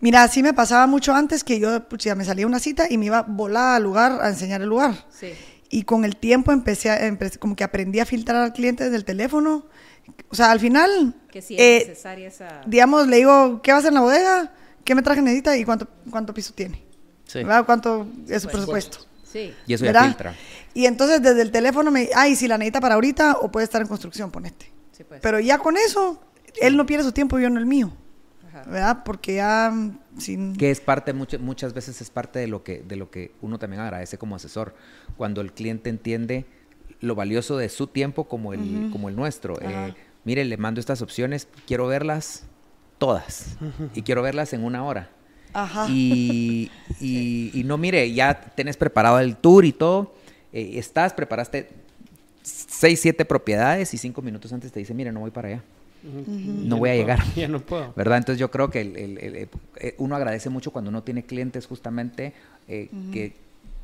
[0.00, 3.06] Mira, así me pasaba mucho antes que yo, pucha, me salía una cita y me
[3.06, 5.06] iba volada al lugar a enseñar el lugar.
[5.10, 5.32] Sí.
[5.70, 8.96] Y con el tiempo empecé, a, empecé- como que aprendí a filtrar al cliente desde
[8.96, 9.66] el teléfono.
[10.28, 12.60] O sea, al final, Que sí es eh, necesaria esa...
[12.66, 14.52] digamos, le digo, ¿qué va a hacer en la bodega?
[14.84, 15.56] ¿Qué metraje necesita?
[15.56, 16.84] ¿Y cuánto, cuánto piso tiene?
[17.24, 17.38] Sí.
[17.38, 17.64] ¿Verdad?
[17.64, 18.98] ¿Cuánto es su presupuesto?
[19.24, 19.54] Sí.
[19.66, 20.06] Y eso ya ¿verdad?
[20.08, 20.34] filtra.
[20.74, 23.80] Y entonces desde el teléfono me, ay, si la necesita para ahorita o puede estar
[23.80, 24.70] en construcción, ponete.
[24.92, 25.20] Sí, pues.
[25.22, 26.20] Pero ya con eso,
[26.60, 27.90] él no pierde su tiempo y yo no el mío,
[28.54, 28.70] Ajá.
[28.70, 29.02] ¿verdad?
[29.04, 30.56] Porque ya mm, sin...
[30.56, 33.58] Que es parte, muchas muchas veces es parte de lo, que, de lo que uno
[33.58, 34.74] también agradece como asesor.
[35.16, 36.46] Cuando el cliente entiende
[37.00, 39.60] lo valioso de su tiempo como el, como el nuestro.
[39.60, 39.94] Eh,
[40.24, 42.44] mire, le mando estas opciones, quiero verlas
[42.98, 43.56] todas.
[43.94, 45.10] Y quiero verlas en una hora.
[45.52, 45.86] Ajá.
[45.90, 50.14] Y, y- y no, mire, ya tenés preparado el tour y todo.
[50.52, 51.68] eh, estás, preparaste
[52.42, 55.62] seis, siete propiedades y cinco minutos antes te dice, mire, no voy para allá.
[56.04, 57.20] No voy a llegar.
[57.34, 57.92] Ya no puedo.
[57.96, 58.18] ¿Verdad?
[58.18, 61.66] Entonces yo creo que el- el- el- eh, uno agradece mucho cuando uno tiene clientes
[61.66, 62.32] justamente
[62.68, 63.34] eh, que,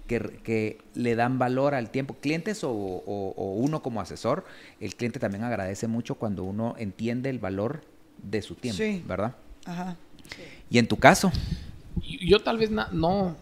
[0.06, 2.14] que, que le dan valor al tiempo.
[2.20, 4.44] Clientes o, o- o uno como asesor,
[4.80, 7.80] el cliente también agradece mucho cuando uno entiende el valor
[8.22, 9.02] de su tiempo, Sí.
[9.06, 9.34] ¿verdad?
[9.64, 9.96] Ajá.
[10.70, 11.32] Y en tu caso,
[12.22, 13.34] Yo tal vez no,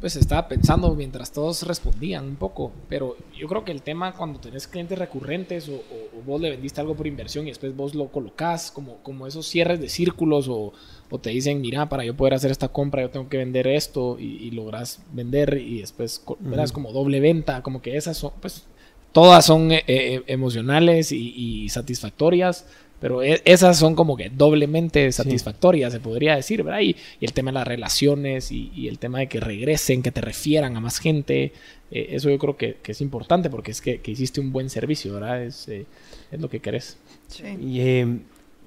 [0.00, 4.40] pues estaba pensando mientras todos respondían un poco, pero yo creo que el tema cuando
[4.40, 7.94] tenés clientes recurrentes o, o- o vos le vendiste algo por inversión y después vos
[7.94, 10.72] lo colocás como, como esos cierres de círculos o,
[11.10, 14.16] o te dicen, mira, para yo poder hacer esta compra yo tengo que vender esto
[14.18, 16.64] y, y logras vender y después, co- ¿verdad?
[16.64, 18.64] Es como doble venta, como que esas son, pues
[19.12, 22.66] todas son eh, eh, emocionales y, y satisfactorias,
[23.00, 26.80] pero e- esas son como que doblemente satisfactorias, se podría decir, ¿verdad?
[26.80, 30.12] Y, y el tema de las relaciones y, y el tema de que regresen, que
[30.12, 31.52] te refieran a más gente,
[31.90, 34.70] eh, eso yo creo que, que es importante porque es que, que hiciste un buen
[34.70, 35.42] servicio, ¿verdad?
[35.42, 35.86] Es, eh,
[36.30, 36.98] es lo que querés.
[37.28, 37.44] Sí.
[37.60, 38.06] Y eh,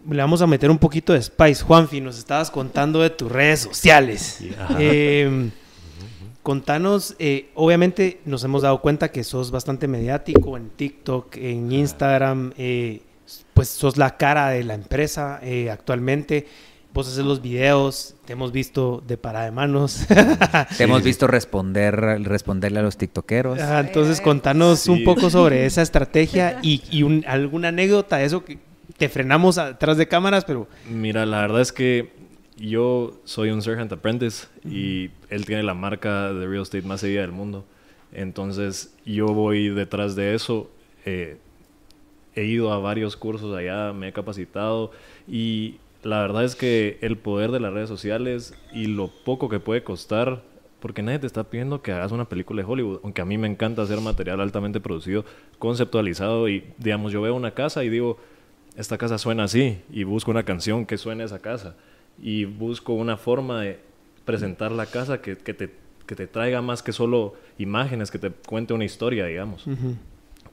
[0.10, 1.64] le vamos a meter un poquito de spice.
[1.64, 4.40] Juanfi, nos estabas contando de tus redes sociales.
[4.80, 5.50] Eh,
[6.42, 12.54] contanos, eh, obviamente nos hemos dado cuenta que sos bastante mediático en TikTok, en Instagram,
[12.58, 13.02] eh,
[13.54, 16.48] pues sos la cara de la empresa eh, actualmente.
[16.94, 20.06] Vos haces los videos, te hemos visto de para de manos.
[20.78, 23.58] te hemos visto responder, responderle a los tiktokeros.
[23.60, 24.92] Entonces contanos Sí.
[24.92, 28.60] un poco sobre esa estrategia y, y un- alguna anécdota de eso que
[28.98, 32.12] te frenamos atrás de cámaras, pero Mira, la verdad es que
[32.58, 37.22] yo soy un Sergeant Apprentice y él tiene la marca de real estate más seguida
[37.22, 37.66] del mundo.
[38.12, 40.70] Entonces yo voy detrás de eso.
[41.06, 41.38] eh,
[42.36, 44.92] he ido a varios cursos allá, me he capacitado
[45.28, 49.60] y la verdad es que el poder de las redes sociales y lo poco que
[49.60, 50.42] puede costar,
[50.80, 53.48] porque nadie te está pidiendo que hagas una película de Hollywood, aunque a mí me
[53.48, 55.24] encanta hacer material altamente producido,
[55.60, 58.18] conceptualizado y digamos yo veo una casa y digo,
[58.76, 61.76] esta casa suena así y busco una canción que suene a esa casa
[62.22, 63.80] y busco una forma de
[64.26, 65.70] presentar la casa que, que te,
[66.06, 69.66] que te traiga más que solo imágenes, que te cuente una historia, digamos.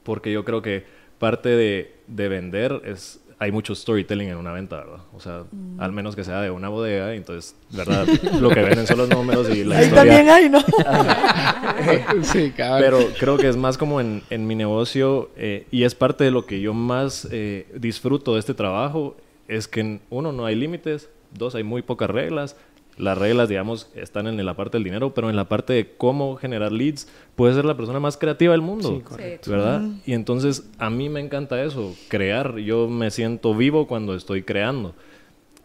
[0.03, 0.85] Porque yo creo que
[1.21, 3.19] parte de, de vender es...
[3.39, 4.99] Hay mucho storytelling en una venta, ¿verdad?
[5.15, 5.45] O sea,
[5.79, 8.05] al menos que sea de una bodega, entonces, ¿verdad?
[8.39, 10.03] Lo que venden son los números y la Ahí historia.
[10.03, 10.59] también hay, ¿no?
[12.23, 12.81] sí, cabrón.
[12.81, 16.29] Pero creo que es más como en, en mi negocio eh, y es parte de
[16.29, 19.15] lo que yo más eh, disfruto de este trabajo,
[19.47, 22.55] es que en- uno, no hay límites, dos, hay muy pocas reglas.
[23.01, 26.35] Las reglas, digamos, están en la parte del dinero, pero en la parte de cómo
[26.35, 28.97] generar leads, puedes ser la persona más creativa del mundo.
[28.97, 29.49] Sí, correcto.
[29.49, 29.81] ¿Verdad?
[30.05, 32.57] Y entonces a mí me encanta eso, crear.
[32.57, 34.93] Yo me siento vivo cuando estoy creando.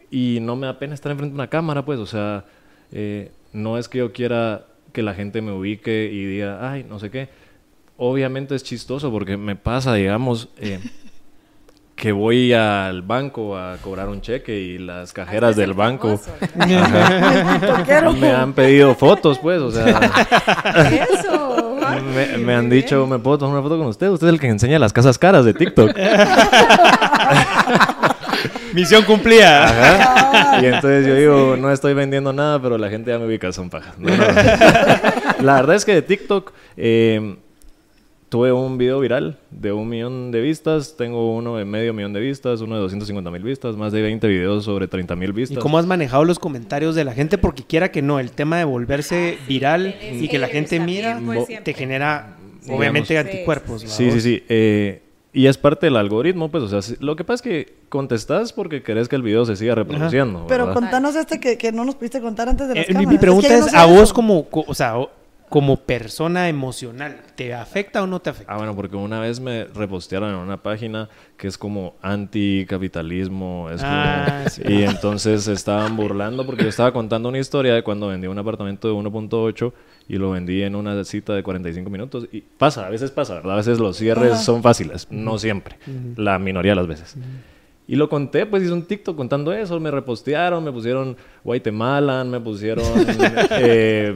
[0.09, 2.45] Y no me da pena estar enfrente de una cámara, pues, o sea,
[2.91, 6.97] eh, no es que yo quiera que la gente me ubique y diga, ay, no
[6.97, 7.29] sé qué.
[7.97, 10.79] Obviamente es chistoso porque me pasa, digamos, eh,
[11.97, 18.13] que voy al banco a cobrar un cheque y las cajeras del el banco famoso,
[18.19, 19.99] me han pedido fotos, pues, o sea,
[21.11, 21.75] Eso.
[22.15, 24.09] me, me han dicho, ¿me puedo tomar una foto con usted?
[24.09, 25.97] Usted es el que enseña las casas caras de TikTok.
[28.73, 29.65] misión cumplida.
[29.65, 30.61] Ajá.
[30.61, 33.71] Y entonces yo digo, no estoy vendiendo nada, pero la gente ya me ubica, son
[33.71, 33.97] pajas.
[33.97, 34.33] No, no, no.
[35.41, 37.37] La verdad es que de TikTok eh,
[38.29, 42.19] tuve un video viral de un millón de vistas, tengo uno de medio millón de
[42.19, 45.59] vistas, uno de 250 mil vistas, más de 20 videos sobre 30 mil ¿Y vistas.
[45.59, 47.37] cómo has manejado los comentarios de la gente?
[47.37, 51.19] Porque quiera que no, el tema de volverse viral Es- y que la gente mira
[51.63, 52.71] te genera, Sí.
[52.71, 53.31] obviamente, Digamos.
[53.31, 53.81] anticuerpos.
[53.83, 54.43] Sí, sí, sí.
[54.49, 55.01] eh,
[55.31, 58.81] y es parte del algoritmo, pues, o sea, lo que pasa es que contestás porque
[58.81, 60.45] querés que el video se siga reproduciendo.
[60.47, 60.81] Pero ¿verdad?
[60.81, 63.11] contanos este que, que no nos pudiste contar antes de las Eh, mi, cámaras.
[63.13, 64.95] mi pregunta es, no a vos como, co- o sea,
[65.49, 68.53] como persona emocional, ¿te afecta o no te afecta?
[68.53, 73.69] Ah, bueno, porque una vez me repostearon en una página que es como anticapitalismo.
[73.71, 74.61] Es Ah, como- sí.
[74.67, 78.37] Y entonces se estaban burlando porque yo estaba contando una historia de cuando vendí un
[78.37, 79.73] apartamento de 1.8
[80.07, 82.27] y lo vendí en una cita de 45 minutos.
[82.31, 83.53] Y pasa, a veces pasa, ¿verdad?
[83.53, 84.41] A veces los cierres Ajá.
[84.41, 85.77] son fáciles, no siempre,
[86.15, 87.15] la minoría de las veces.
[87.89, 92.39] Y lo conté, pues hice un TikTok contando eso, me repostearon, me pusieron Guatemala, me
[92.41, 92.83] pusieron
[93.51, 94.13] eh,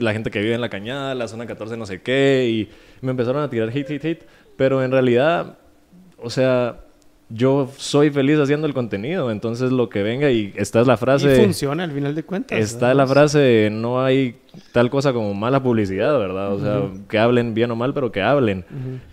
[0.00, 2.68] la gente que vive en la cañada, la zona 14 no sé qué, y
[3.00, 4.26] me empezaron a tirar hate, hate, hate,
[4.56, 5.58] pero en realidad,
[6.18, 6.80] o sea,
[7.28, 11.34] yo soy feliz haciendo el contenido, entonces lo que venga y esta es la frase...
[11.34, 12.58] y funciona al final de cuentas.
[12.58, 14.36] Está la frase, no hay
[14.72, 16.52] tal cosa como mala publicidad, ¿verdad?
[16.52, 18.64] O sea, que hablen bien o mal, pero que hablen.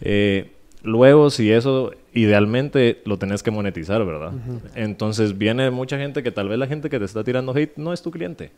[0.01, 0.51] Eh,
[0.83, 4.33] luego, si eso, idealmente lo tenés que monetizar, ¿verdad?
[4.75, 7.93] Entonces viene mucha gente que tal vez la gente que te está tirando hate no
[7.93, 8.51] es tu cliente.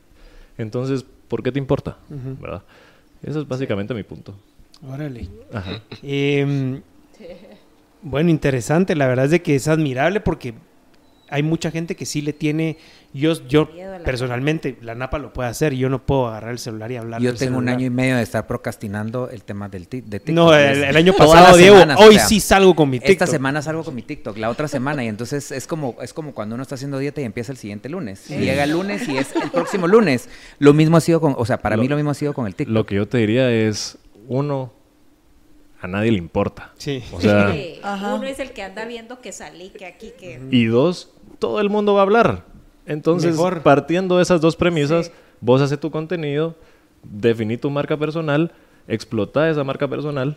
[0.58, 1.98] Entonces, ¿por qué te importa?
[2.10, 2.64] ¿Verdad?
[3.24, 4.36] Ese es básicamente mi punto.
[4.88, 5.28] Órale.
[5.54, 5.82] Ajá.
[6.04, 6.82] Em,
[8.02, 8.96] bueno, interesante.
[8.96, 10.54] La verdad es de que es admirable porque
[11.30, 12.78] hay mucha gente que sí le tiene.
[13.14, 13.70] Yo, yo
[14.04, 15.74] personalmente, la napa lo puede hacer.
[15.74, 17.22] Yo no puedo agarrar el celular y hablar.
[17.22, 20.36] Yo tengo un año y medio de estar procrastinando el tema del ti- de TikTok.
[20.36, 23.12] No, el, año pasado, Diego, semanas, o hoy sea, sí salgo con mi TikTok.
[23.12, 26.34] Esta semana salgo con mi TikTok, la otra semana, y entonces es como, es como
[26.34, 28.30] cuando uno está haciendo dieta y empieza el siguiente lunes.
[28.30, 30.30] Y Llega el lunes y es el próximo lunes.
[30.60, 32.48] Lo mismo ha sido con, o sea, para Lo- mí lo mismo ha sido con
[32.48, 32.74] el TikTok.
[32.74, 33.98] Lo que yo te diría es,
[34.28, 34.74] uno,
[35.80, 36.74] a nadie le importa.
[36.78, 37.02] Sí.
[37.14, 37.80] O sea, Sí.
[37.84, 40.42] Uno es el que anda viendo que salí, que aquí, que...
[40.52, 41.12] Y dos,
[41.46, 42.44] todo el mundo va a hablar.
[42.88, 43.62] Entonces, Mejor.
[43.62, 45.12] partiendo de esas dos premisas, Sí.
[45.42, 46.56] vos haces tu contenido,
[47.04, 48.52] definí tu marca personal,
[48.88, 50.36] explota esa marca personal.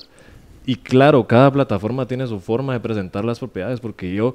[0.67, 4.35] Y claro, cada plataforma tiene su forma de presentar las propiedades, porque yo,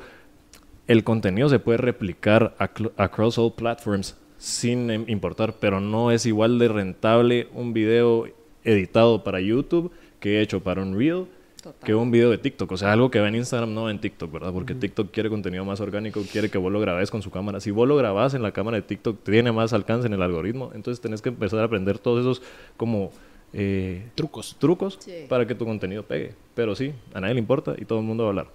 [0.87, 2.55] el contenido se puede replicar
[2.97, 8.25] across all platforms sin em, importar, pero no es igual de rentable un video
[8.63, 11.27] editado para YouTube que hecho para un Reel
[11.63, 11.85] Total.
[11.85, 12.71] que un video de TikTok.
[12.73, 14.51] O sea, algo que va en Instagram no en TikTok, ¿verdad?
[14.51, 17.59] Porque TikTok quiere contenido más orgánico, quiere que vos lo grabes con su cámara.
[17.61, 20.71] Si vos lo grabás en la cámara de TikTok, tiene más alcance en el algoritmo.
[20.75, 22.41] Entonces tenés que empezar a aprender todos esos
[22.77, 23.11] como
[23.53, 24.57] eh, Trucos.
[24.59, 25.25] trucos Sí.
[25.29, 26.33] para que tu contenido pegue.
[26.53, 28.47] Pero sí, a nadie le importa y todo el mundo va a hablar.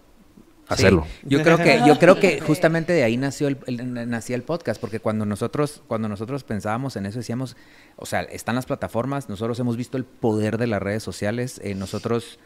[0.68, 1.06] Sí, Hacerlo.
[1.24, 4.78] Yo creo que, yo creo que justamente de ahí nació el, el- nacía el podcast,
[4.78, 7.56] porque cuando nosotros, cuando nosotros pensábamos en eso, decíamos,
[7.96, 11.74] o sea, están las plataformas, nosotros hemos visto el poder de las redes sociales, eh,
[11.74, 12.38] nosotros,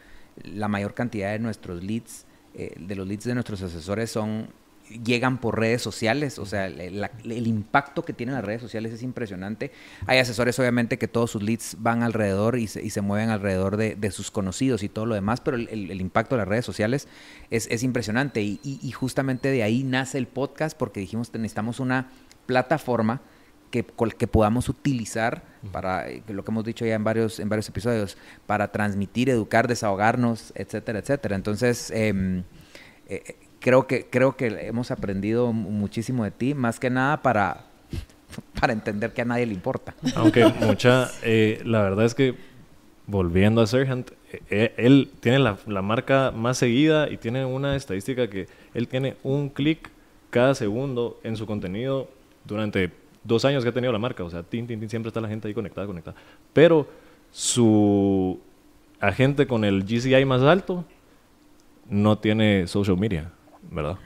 [0.42, 4.48] la mayor cantidad de nuestros leads, eh, de los leads de nuestros asesores son
[5.04, 9.70] llegan por redes sociales, o sea, el, impacto que tienen las redes sociales es impresionante.
[10.06, 13.78] Hay asesores, obviamente, que todos sus leads van alrededor y se, y se mueven alrededor
[13.78, 16.48] de, de sus conocidos y todo lo demás, pero el, el- el impacto de las
[16.48, 17.08] redes sociales
[17.50, 18.42] es, es impresionante.
[18.42, 22.10] Y, y- y justamente de ahí nace el podcast, porque dijimos que necesitamos una
[22.44, 23.22] plataforma
[23.72, 23.84] que,
[24.16, 25.42] que podamos utilizar
[25.72, 28.16] para, eh, lo que hemos dicho ya en varios, en varios episodios,
[28.46, 31.34] para transmitir, educar, desahogarnos, etcétera, etcétera.
[31.34, 32.44] Entonces, em,
[33.08, 37.64] eh, creo, que, creo que hemos aprendido mu- muchísimo de ti, más que nada para,
[38.60, 39.94] para entender que a nadie le importa.
[40.14, 42.34] Aunque mucha, eh, la verdad es que
[43.06, 47.74] volviendo a Sergant, eh, eh, él tiene la, la marca más seguida y tiene una
[47.76, 49.90] estadística que él tiene un clic
[50.30, 52.08] cada segundo en su contenido
[52.44, 52.90] durante
[53.24, 54.24] dos años que ha tenido la marca.
[54.24, 56.16] O sea, tin, tin, tin, siempre está la gente ahí conectada, conectada.
[56.52, 56.88] Pero
[57.30, 58.40] su
[59.00, 60.84] agente con el GCI más alto
[61.88, 63.32] no tiene social media,
[63.70, 63.98] ¿verdad?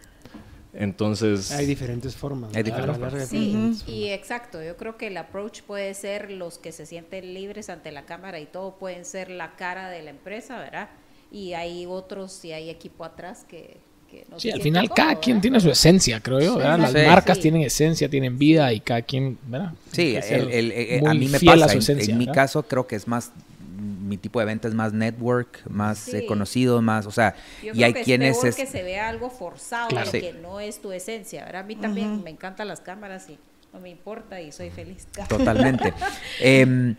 [0.73, 1.53] Entonces...
[1.53, 2.55] Hay diferentes formas.
[2.55, 6.59] Hay diferentes larga, Sí, diferentes y exacto, yo creo que el approach puede ser los
[6.59, 10.11] que se sienten libres ante la cámara y todo pueden ser la cara de la
[10.11, 10.91] empresa, ¿verdad?
[11.31, 13.79] Y hay otros y hay equipo atrás que,
[14.11, 15.43] que no Sí, al final cada cómodos, quien ¿verdad?
[15.43, 16.57] tiene su esencia, creo yo.
[16.57, 16.79] ¿verdad?
[16.79, 16.99] Las Sí.
[17.07, 17.43] marcas Sí.
[17.43, 19.73] tienen esencia, tienen vida y cada quien, ¿verdad?
[19.93, 21.65] Sí, ser el- el- eh, a mí me fiel pasa.
[21.65, 22.43] a su en- esencia, en, mi ¿verdad?
[22.43, 23.33] caso creo que es más,
[23.79, 26.27] mi tipo de venta es más network, más eh, Sí.
[26.27, 29.89] conocido, más, o sea, Yo y hay que quienes es que se vea algo forzado,
[29.89, 30.11] Claro.
[30.11, 30.21] Sí.
[30.21, 31.63] que no es tu esencia, ¿verdad?
[31.63, 33.37] A mí también me encantan las cámaras y
[33.73, 35.09] no me importa y soy feliz.
[35.29, 35.93] Totalmente.
[36.41, 36.95] Em,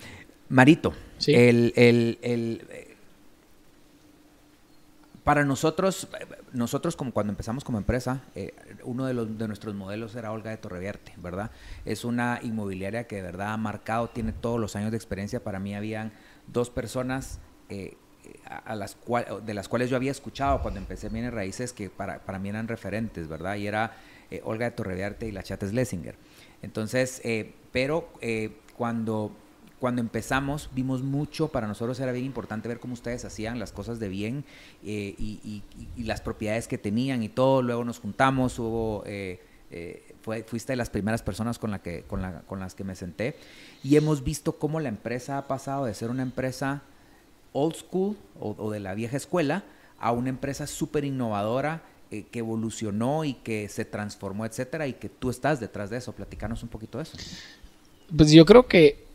[0.50, 1.34] Marito, Sí.
[1.34, 2.96] el, el- el, eh,
[5.24, 9.76] para nosotros, eh, nosotros como cuando empezamos como empresa, eh, uno de, los, de nuestros
[9.76, 11.52] modelos era Olga de Torrevierte, ¿verdad?
[11.86, 15.44] Es una inmobiliaria que de verdad ha marcado, tiene todos los años de experiencia.
[15.44, 16.12] Para mí habían
[16.48, 17.40] dos personas
[17.70, 17.98] eh,
[18.46, 21.90] a, a las cual, de las cuales yo había escuchado cuando empecé Bienes Raíces que
[21.90, 23.56] para, para mí eran referentes, ¿verdad?
[23.56, 23.94] Y era
[24.30, 26.16] eh, Olga de Torreviarte y la Chata Schlesinger.
[26.62, 29.32] Entonces, eh, pero eh, cuando,
[29.80, 34.00] cuando empezamos vimos mucho, para nosotros era bien importante ver cómo ustedes hacían las cosas
[34.00, 34.44] de bien
[34.84, 35.64] eh, y, y-
[35.96, 37.62] y las propiedades que tenían y todo.
[37.62, 40.16] Luego nos juntamos, hubo, eh, eh,
[40.48, 43.36] fuiste de las primeras personas con, la que, con, la- con las que me senté
[43.84, 46.82] y hemos visto cómo la empresa ha pasado de ser una empresa
[47.54, 49.64] old school o, o de la vieja escuela
[50.00, 55.10] a una empresa súper innovadora eh, que evolucionó y que se transformó, etcétera, y que
[55.10, 56.14] tú estás detrás de eso.
[56.14, 57.18] Platicanos un poquito de eso.
[58.16, 59.07] Pues yo creo que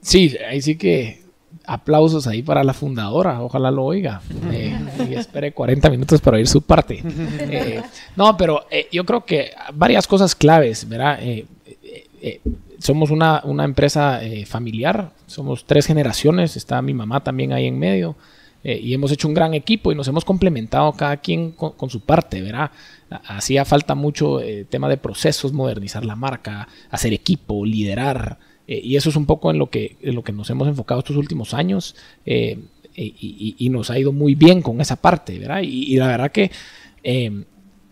[0.00, 1.20] sí, ahí sí que
[1.66, 4.20] aplausos ahí para la fundadora, ojalá lo oiga.
[4.50, 4.74] Eh,
[5.10, 7.02] y espere 40 minutos para oír su parte.
[7.52, 7.82] Eh,
[8.16, 11.18] no, pero eh, yo creo que varias cosas claves, ¿verdad?
[12.78, 18.16] Somos una, una empresa familiar, somos tres generaciones, está mi mamá también ahí en medio.
[18.62, 22.00] y hemos hecho un gran equipo y nos hemos complementado cada quien con, con su
[22.00, 22.70] parte, ¿verdad?
[23.10, 24.40] Ha- Hacía falta mucho
[24.70, 28.38] tema de procesos, modernizar la marca, hacer equipo, liderar.
[28.70, 31.00] Eh, y eso es un poco en lo que, en lo que nos hemos enfocado
[31.00, 31.96] estos últimos años.
[32.24, 32.56] eh,
[32.94, 35.62] y, nos ha ido muy bien con esa parte, ¿verdad?
[35.62, 36.50] Y, la verdad que
[37.02, 37.44] eh,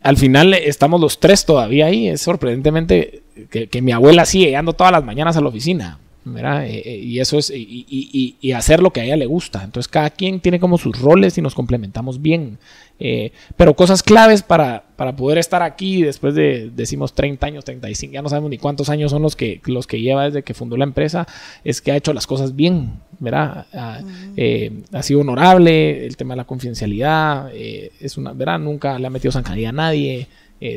[0.03, 2.09] al final estamos los tres todavía ahí.
[2.09, 5.99] Es sorprendentemente que, que mi abuela sigue llegando todas las mañanas a la oficina.
[6.35, 6.67] ¿Verdad?
[6.67, 7.57] Eh, eh, y eso es, y,
[7.89, 9.63] y- y- y hacer lo que a ella le gusta.
[9.65, 12.59] Entonces cada quien tiene como sus roles y nos complementamos bien.
[13.01, 18.13] Eh, pero cosas claves para, para poder estar aquí después de, decimos, 30 años, 35,
[18.13, 20.77] ya no sabemos ni cuántos años son los que, los que lleva desde que fundó
[20.77, 21.25] la empresa,
[21.63, 23.67] es que ha hecho las cosas bien, ¿verdad?
[23.73, 24.01] Ha,
[24.37, 28.59] eh, ha sido honorable, el tema de la confidencialidad, eh, es una, ¿verdad?
[28.59, 30.27] Nunca le ha metido zancadilla a nadie,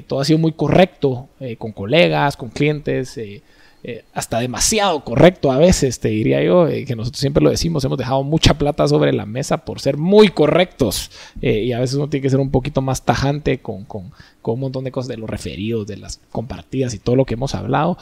[0.05, 3.19] todo ha sido muy correcto con colegas, con clientes,
[3.83, 7.83] eh, hasta demasiado correcto a veces, te diría yo, eh, que nosotros siempre lo decimos,
[7.83, 11.09] hemos dejado mucha plata sobre la mesa por ser muy correctos
[11.41, 14.11] eh, y a veces uno tiene que ser un poquito más tajante con, con-
[14.41, 17.35] con un montón de cosas de los referidos, de las compartidas y todo lo que
[17.35, 17.97] hemos hablado.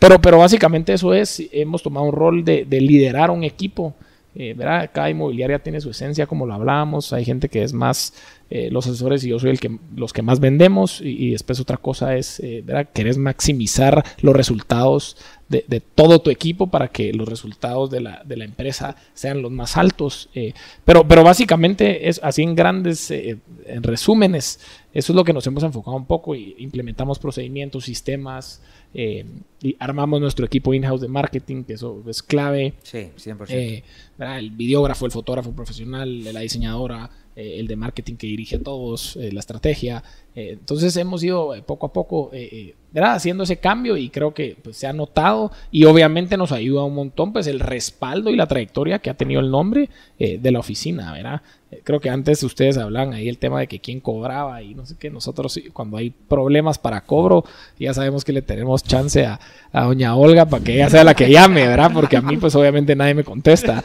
[0.00, 3.94] Pero, pero básicamente eso es, hemos tomado un rol de liderar un equipo.
[4.34, 4.90] Eh, ¿verdad?
[4.92, 7.12] Cada inmobiliaria tiene su esencia, como lo hablábamos.
[7.12, 8.14] Hay gente que es más
[8.50, 11.00] eh, los asesores y yo soy el que, los que más vendemos.
[11.00, 12.88] Y, después otra cosa es, eh, ¿verdad?
[12.92, 15.16] Querés maximizar los resultados
[15.48, 19.50] de, todo tu equipo para que los resultados de la, de la empresa sean los
[19.50, 20.28] más altos.
[20.34, 20.54] eh,
[20.84, 24.60] pero, pero básicamente es así en grandes, eh, en resúmenes,
[24.92, 28.62] eso es lo que nos hemos enfocado un poco y implementamos procedimientos, sistemas
[28.94, 29.24] eh,
[29.60, 32.74] y armamos nuestro equipo in-house de marketing, que eso es clave.
[32.82, 33.46] Sí, 100%.
[33.48, 33.82] Eh,
[34.18, 39.16] el videógrafo, el fotógrafo profesional, la diseñadora, eh, el de marketing que dirige a todos,
[39.16, 40.04] eh, la estrategia.
[40.36, 44.34] Eh, entonces hemos ido eh, poco a poco eh, eh, haciendo ese cambio y creo
[44.34, 48.36] que pues, se ha notado y obviamente nos ayuda un montón pues el respaldo y
[48.36, 51.42] la trayectoria que ha tenido el nombre de la oficina, ¿verdad?
[51.82, 54.94] Creo que antes ustedes hablan ahí el tema de que quién cobraba y no sé
[54.96, 55.10] qué.
[55.10, 57.44] Nosotros cuando hay problemas para cobro,
[57.78, 59.40] ya sabemos que le tenemos chance a,
[59.72, 61.90] doña Olga para que ella sea la que llame, ¿verdad?
[61.92, 63.82] Porque a mí pues obviamente nadie me contesta.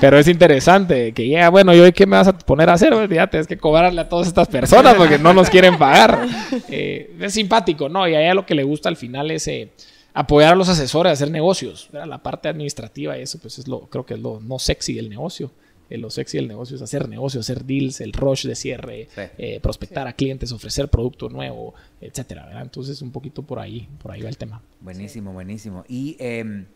[0.00, 2.92] Pero es interesante que ya, bueno, ¿y hoy qué me vas a poner a hacer?
[3.10, 6.26] Ya tienes que cobrarle a todas estas personas porque no nos quieren pagar.
[6.68, 8.06] Eh, es simpático, ¿no?
[8.08, 9.46] Y a ella lo que le gusta al final es...
[9.48, 9.70] eh,
[10.12, 12.08] apoyar a los asesores a hacer negocios, ¿verdad?
[12.08, 15.08] la parte administrativa y eso pues es lo creo que es lo no sexy del
[15.08, 15.52] negocio.
[15.88, 19.22] Eh, lo sexy del negocio es hacer negocios, hacer deals, el rush de cierre, Sí.
[19.38, 22.62] eh, prospectar a clientes, ofrecer producto nuevo, etcétera, ¿verdad?
[22.62, 24.60] Entonces un poquito por ahí, por ahí va el tema.
[24.80, 25.84] Buenísimo, buenísimo.
[25.88, 26.66] Y em,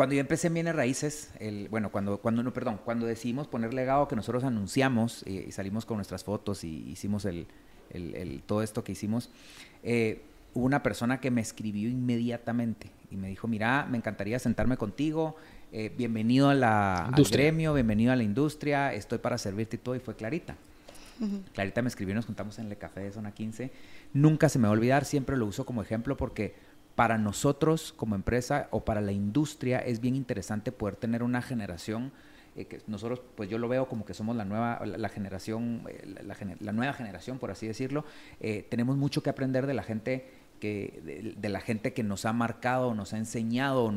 [0.00, 3.74] cuando yo empecé en Bienes Raíces, el, bueno, cuando, cuando, no, perdón, cuando decidimos poner
[3.74, 7.46] legado que nosotros anunciamos eh, y salimos con nuestras fotos y hicimos el,
[7.90, 9.28] el- el- todo esto que hicimos,
[9.82, 10.22] eh,
[10.54, 15.36] hubo una persona que me escribió inmediatamente y me dijo, mira, me encantaría sentarme contigo,
[15.70, 19.96] eh, bienvenido a la, al gremio, bienvenido a la industria, estoy para servirte y todo,
[19.96, 20.56] y fue Clarita.
[21.52, 23.70] Clarita me escribió, nos juntamos en el café de Zona 15.
[24.14, 26.54] Nunca se me va a olvidar, siempre lo uso como ejemplo porque
[27.00, 32.12] para nosotros como empresa o para la industria es bien interesante poder tener una generación
[32.56, 36.16] eh, que nosotros, pues yo lo veo como que somos la nueva, la, generación, eh,
[36.22, 38.04] la, la nueva generación, por así decirlo.
[38.38, 40.28] Eh, tenemos mucho que aprender de la gente
[40.60, 43.92] de, la gente que nos ha marcado, nos ha enseñado,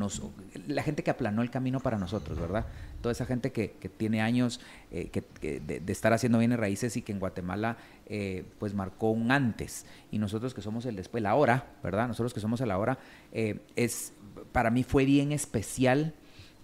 [0.68, 2.66] la gente que aplanó el camino para nosotros, ¿verdad?
[3.02, 4.62] Toda esa gente que, tiene años
[4.92, 5.10] eh,
[5.42, 9.86] de, estar haciendo bienes raíces y que en Guatemala eh, pues marcó un antes.
[10.12, 12.08] Y nosotros que somos el después, la ahora, ¿verdad?
[12.08, 12.98] Nosotros que somos el ahora,
[13.32, 14.14] eh, es,
[14.52, 16.14] para mí fue bien especial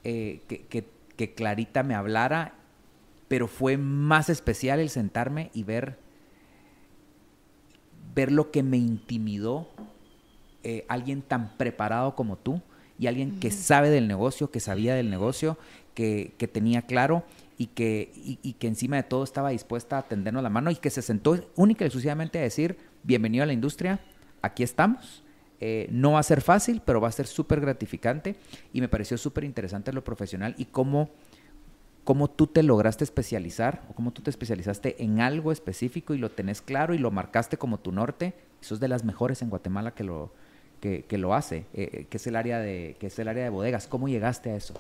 [0.04, 2.54] eh, que Clarita me hablara,
[3.28, 5.98] pero fue más especial el sentarme y ver
[8.20, 9.68] ver lo que me intimidó
[10.64, 12.62] eh, alguien tan preparado como tú
[13.00, 15.58] y alguien que sabe del negocio, que sabía del negocio,
[15.96, 17.24] que, que tenía claro
[17.58, 20.76] y que, y, y que encima de todo estaba dispuesta a tendernos la mano y
[20.76, 24.00] que se sentó única y exclusivamente a decir, bienvenido a la industria,
[24.42, 25.24] aquí estamos,
[25.62, 28.36] Eh, no va a ser fácil, pero va a ser súper gratificante
[28.72, 31.10] y me pareció súper interesante lo profesional y cómo,
[32.10, 36.32] cómo tú te lograste especializar o cómo tú te especializaste en algo específico y lo
[36.32, 38.34] tenés claro y lo marcaste como tu norte.
[38.60, 40.32] Eso es de las mejores en Guatemala que lo,
[40.82, 43.86] que, lo hace, eh, que, es el área de, que es el área de bodegas.
[43.86, 44.74] ¿Cómo llegaste a eso?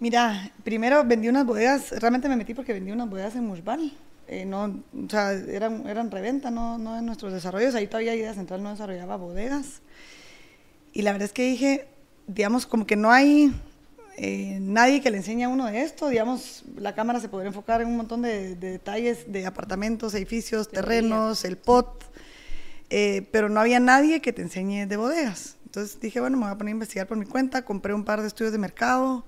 [0.00, 3.92] Mira, primero vendí unas bodegas, realmente me metí porque vendí unas bodegas en Mushbal.
[4.28, 7.74] Eh, no, o sea, eran, eran reventa, no, no en nuestros desarrollos.
[7.74, 9.82] Ahí todavía Idea Central no desarrollaba bodegas.
[10.94, 11.88] Y la verdad es que dije,
[12.26, 13.52] digamos, como que no hay
[14.16, 16.08] eh, nadie que le enseñe a uno de esto.
[16.08, 20.68] Digamos, la cámara se podría enfocar en un montón de, de detalles de apartamentos, edificios,
[20.68, 22.04] terrenos, el pot.
[22.94, 25.56] Eh, pero no había nadie que te enseñe de bodegas.
[25.64, 27.64] Entonces dije, bueno, me voy a poner a investigar por mi cuenta.
[27.64, 29.24] Compré un par de estudios de mercado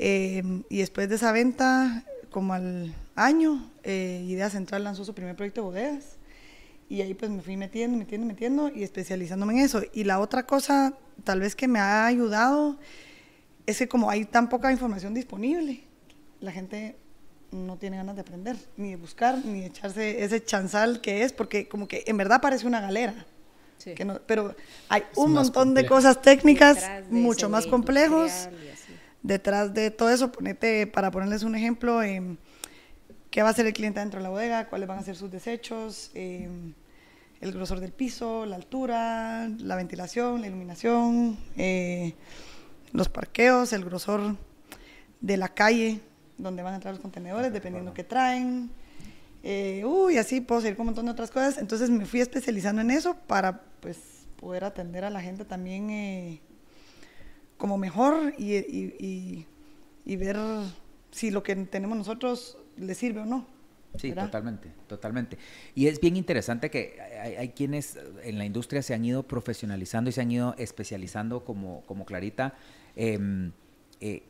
[0.00, 5.36] eh, y después de esa venta, como al año, eh, Idea Central lanzó su primer
[5.36, 6.16] proyecto de bodegas.
[6.88, 9.82] Y ahí pues me fui metiendo, metiendo, metiendo y especializándome en eso.
[9.92, 12.80] Y la otra cosa, tal vez que me ha ayudado,
[13.68, 15.84] es que como hay tan poca información disponible,
[16.40, 16.96] la gente
[17.50, 21.32] no tiene ganas de aprender, ni de buscar, ni de echarse ese chanzal que es,
[21.34, 23.26] porque como que en verdad parece una galera.
[23.94, 24.56] Que no, pero
[24.88, 28.48] hay un montón de cosas técnicas mucho más complejos.
[29.22, 32.36] detrás de todo eso, ponete, para ponerles un ejemplo, eh,
[33.30, 35.30] qué va a hacer el cliente dentro de la bodega, cuáles van a ser sus
[35.30, 36.48] desechos, eh,
[37.40, 42.14] el grosor del piso, la altura, la ventilación, la iluminación, eh,
[42.92, 44.36] los parqueos, el grosor
[45.20, 46.00] de la calle
[46.38, 48.70] donde van a entrar los contenedores, dependiendo qué traen.
[49.42, 51.58] Eh, uy, así puedo seguir con un montón de otras cosas.
[51.58, 53.98] Entonces me fui especializando en eso para pues
[54.40, 56.40] poder atender a la gente también eh,
[57.56, 59.46] como mejor y, y,
[60.04, 60.36] y, ver
[61.10, 63.46] si lo que tenemos nosotros le sirve o no.
[63.96, 65.38] Sí, totalmente, totalmente.
[65.74, 70.12] Y es bien interesante que hay, quienes en la industria se han ido profesionalizando y
[70.12, 72.54] se han ido especializando como, como Clarita.
[72.98, 73.52] Em,
[74.00, 74.24] eh,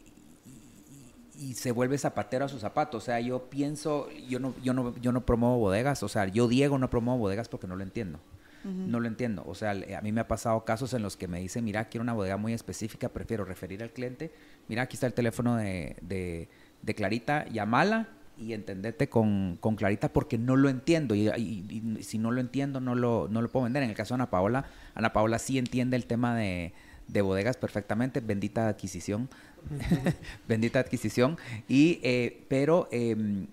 [1.38, 3.02] y se vuelve zapatero a sus zapatos.
[3.02, 6.02] O sea, yo pienso, yo no, yo no, yo no promuevo bodegas.
[6.02, 8.20] O sea, yo Diego no promuevo bodegas porque no lo entiendo.
[8.64, 9.44] No lo entiendo.
[9.46, 12.02] O sea, a mí me ha pasado casos en los que me dicen, mira, quiero
[12.02, 14.30] una bodega muy específica, prefiero referir al cliente.
[14.68, 20.36] Mira, aquí está el teléfono de, de, Clarita, llamala y entendete con, con, Clarita porque
[20.36, 21.14] no lo entiendo.
[21.14, 23.84] Y, si no lo entiendo, no lo, no lo puedo vender.
[23.84, 26.74] En el caso de Ana Paola, Ana Paola sí entiende el tema de,
[27.08, 28.20] de bodegas perfectamente.
[28.20, 29.28] Bendita adquisición.
[30.48, 31.36] Bendita adquisición.
[31.66, 33.48] Y, eh, pero em,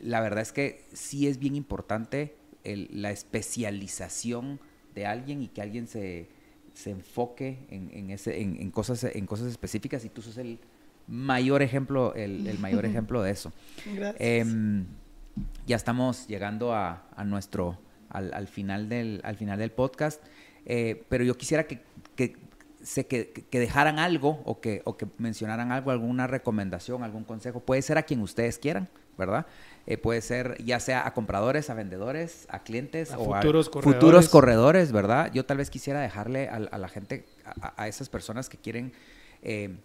[0.00, 4.60] la verdad es que sí es bien importante la especialización
[4.94, 6.28] de alguien y que alguien se,
[6.74, 10.58] se enfoque en, ese, en, cosas, en cosas específicas y tú sos el
[11.06, 13.52] mayor ejemplo, el, mayor ejemplo de eso.
[14.18, 14.84] Em,
[15.66, 17.78] ya estamos llegando a, nuestro,
[18.10, 20.22] al, final del, al final del podcast,
[20.66, 21.80] eh, pero yo quisiera que,
[22.14, 22.36] que
[22.94, 27.60] que, que, dejaran algo o que, o que mencionaran algo, alguna recomendación, algún consejo.
[27.60, 29.46] Puede ser a quien ustedes quieran, ¿verdad?
[29.86, 34.00] Eh, puede ser ya sea a compradores, a vendedores, a clientes o futuros a corredores.
[34.00, 35.30] futuros corredores, ¿verdad?
[35.34, 37.26] Yo tal vez quisiera dejarle a, la gente,
[37.60, 38.92] a, esas personas que quieren,
[39.42, 39.76] eh,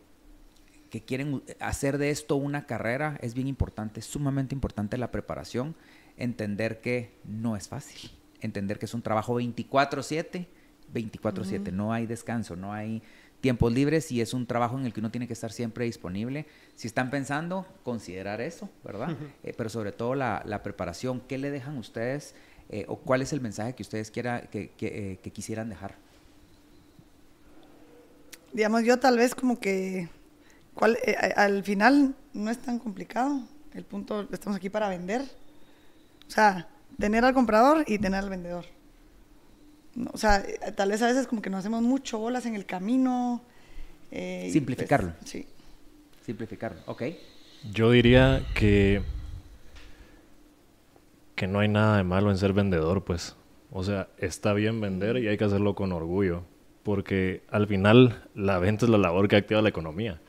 [0.90, 5.76] que quieren hacer de esto una carrera, es bien importante, es sumamente importante la preparación,
[6.16, 10.48] entender que no es fácil, entender que es un trabajo 24/7,
[10.94, 13.02] 24/7, no hay descanso, no hay
[13.44, 16.46] tiempos libres y es un trabajo en el que uno tiene que estar siempre disponible.
[16.76, 19.18] Si están pensando, considerar eso, ¿verdad?
[19.44, 22.36] Eh, pero sobre todo la, preparación, ¿qué le dejan ustedes
[22.70, 25.96] eh, o cuál es el mensaje que ustedes quiera, que, eh, quisieran dejar?
[28.54, 30.08] Digamos, yo tal vez como que
[31.36, 33.42] al final no es tan complicado.
[33.74, 35.22] El punto, estamos aquí para vender.
[36.26, 38.64] O sea, tener al comprador y tener al vendedor
[40.12, 40.44] o sea,
[40.76, 43.44] tal vez a veces como que nos hacemos mucho bolas en el camino.
[44.12, 45.14] Eh, Simplificarlo.
[45.20, 45.48] Pues, sí.
[46.26, 47.04] Simplificarlo, ok.
[47.72, 49.02] Yo diría que,
[51.36, 53.36] que no hay nada de malo en ser vendedor, pues.
[53.72, 56.44] O sea, está bien vender y hay que hacerlo con orgullo,
[56.84, 60.20] porque al final la venta es la labor que activa la economía.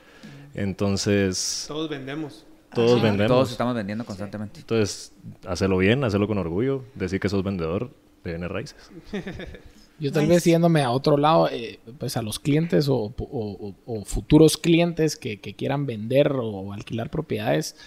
[0.55, 1.65] Entonces...
[1.67, 2.45] Todos vendemos.
[2.73, 3.29] Todos vendemos.
[3.29, 4.61] Todos estamos vendiendo constantemente.
[4.61, 5.13] Entonces,
[5.45, 7.91] hacerlo bien, hacerlo con orgullo, decir que sos vendedor
[8.31, 8.91] de raíces.
[9.97, 13.13] Yo tal vez yéndome a otro lado, eh, pues a los clientes o,
[14.05, 17.77] futuros clientes que, quieran vender o alquilar propiedades,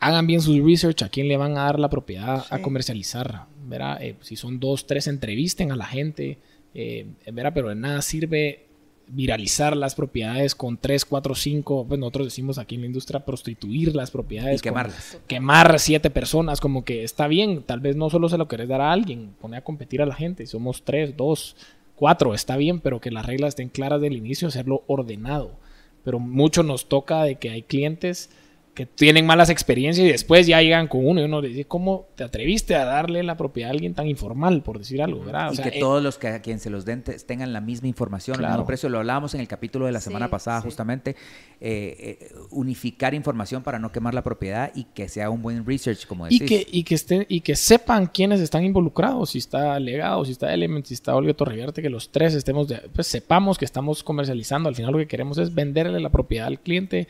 [0.00, 3.46] hagan bien su research a quién le van a dar la propiedad a comercializar.
[3.66, 4.02] ¿verdad?
[4.02, 6.38] Eh, si son dos, tres, entrevisten a la gente.
[6.74, 7.52] Eh, ¿verdad?
[7.54, 8.65] Pero de nada sirve
[9.08, 13.94] viralizar las propiedades con 3, 4, 5, pues nosotros decimos aquí en la industria prostituir
[13.94, 14.60] las propiedades.
[14.60, 15.18] Y quemarlas.
[15.26, 18.80] Quemar siete personas, como que está bien, tal vez no solo se lo querés dar
[18.80, 21.56] a alguien, poner a competir a la gente, somos 3, 2,
[21.94, 25.52] cuatro está bien, pero que las reglas estén claras del inicio, hacerlo ordenado.
[26.04, 28.30] Pero mucho nos toca de que hay clientes
[28.76, 32.06] que tienen malas experiencias y después ya llegan con uno y uno le dice, ¿cómo
[32.14, 35.24] te atreviste a darle la propiedad a alguien tan informal, por decir algo?
[35.24, 35.48] ¿verdad?
[35.48, 37.52] O y sea, que eh, todos los que a quien se los den te- tengan
[37.54, 38.88] la misma información, el mismo precio.
[38.90, 40.66] Lo hablábamos en el capítulo de la Sí, semana pasada, sí.
[40.66, 41.16] justamente.
[41.58, 46.06] eh, eh, unificar información para no quemar la propiedad y que sea un buen research,
[46.06, 46.48] como y decís.
[46.48, 50.52] que, y, que estén, y que sepan quiénes están involucrados, si está Legado, si está
[50.52, 54.68] Element, si está Olio Torreverte, que los tres estemos, de- pues sepamos que estamos comercializando.
[54.68, 57.08] Al final lo que queremos es venderle la propiedad al cliente.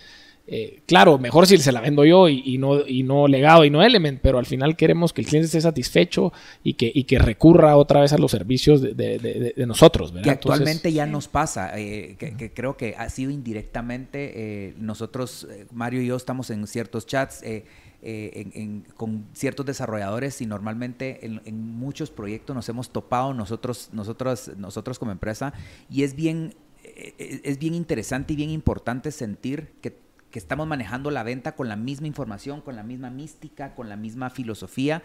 [0.49, 3.70] Eh, claro, mejor si se la vendo yo y, y no, y no Legado y
[3.70, 6.32] no Element, pero al final queremos que el cliente esté satisfecho
[6.62, 10.12] y que, y que recurra otra vez a los servicios de, de- de- de nosotros.
[10.12, 10.24] ¿verdad?
[10.24, 14.32] que Entonces, actualmente ya nos pasa, eh, que, que creo que ha sido indirectamente,
[14.68, 17.64] eh, nosotros, Mario y yo, estamos en ciertos chats en-
[18.03, 24.53] en- con ciertos desarrolladores y normalmente en, en muchos proyectos nos hemos topado nosotros, nosotros,
[24.57, 25.53] nosotros como empresa
[25.90, 26.55] y es bien,
[27.18, 31.77] es bien interesante y bien importante sentir que que estamos manejando la venta con la
[31.77, 35.03] misma información, con la misma mística, con la misma filosofía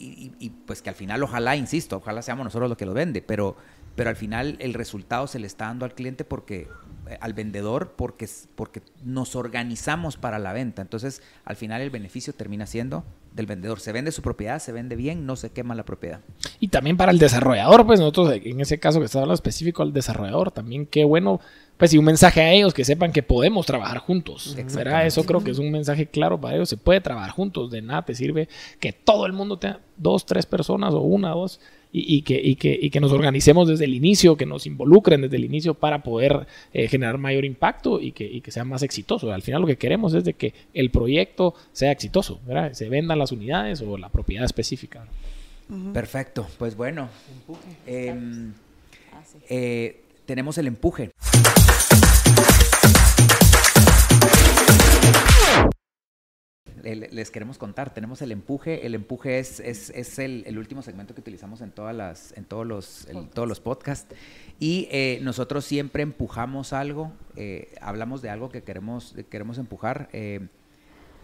[0.00, 3.56] y, pues que al final ojalá, insisto, ojalá seamos nosotros los que lo vende, pero,
[3.96, 6.68] pero al final el resultado se le está dando al cliente porque
[7.08, 10.82] eh, al vendedor porque, porque nos organizamos para la venta.
[10.82, 13.04] Entonces, al final el beneficio termina siendo
[13.34, 13.80] del vendedor.
[13.80, 16.20] Se vende su propiedad, se vende bien, no se quema la propiedad.
[16.60, 19.92] Y también para el desarrollador, pues nosotros en ese caso que está hablando específico al
[19.92, 21.40] desarrollador, también qué bueno,
[21.78, 24.54] pues y un mensaje a ellos que sepan que podemos trabajar juntos.
[24.74, 25.06] ¿verdad?
[25.06, 28.02] Eso creo que es un mensaje claro para ellos, se puede trabajar juntos, de nada
[28.04, 28.48] te sirve
[28.80, 31.60] que todo el mundo tenga dos, tres personas o una, dos,
[31.90, 35.22] y, y que, y, que, y que nos organicemos desde el inicio, que nos involucren
[35.22, 38.82] desde el inicio para poder eh, generar mayor impacto y que, y que sea más
[38.82, 39.32] exitoso.
[39.32, 42.72] Al final lo que queremos es de que el proyecto sea exitoso, ¿verdad?
[42.74, 45.06] se vendan las unidades o la propiedad específica.
[45.92, 47.08] Perfecto, pues bueno.
[47.86, 48.52] em,
[49.12, 49.38] Ah, sí.
[49.48, 51.10] eh, tenemos el empuje.
[56.82, 58.84] Le- Les queremos contar, tenemos el empuje.
[58.86, 62.44] El empuje es, es, es el, el último segmento que utilizamos en todas las, en
[62.44, 64.14] todos los, todos los podcasts.
[64.60, 70.10] Y eh, nosotros siempre empujamos algo, eh, hablamos de algo que queremos, queremos empujar.
[70.12, 70.46] eh,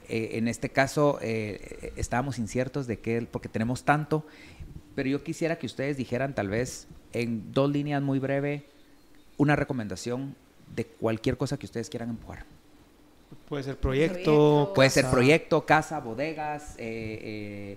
[0.07, 4.27] en este caso estábamos inciertos de qué, porque tenemos tanto,
[4.95, 8.67] pero yo quisiera que ustedes dijeran tal vez en dos líneas muy breve
[9.37, 10.35] una recomendación
[10.75, 12.45] de cualquier cosa que ustedes quieran empujar.
[13.49, 14.15] Puede ser Proyecto.
[14.15, 14.73] proyecto.
[14.75, 17.77] Puede ser proyecto, casa, bodegas, eh,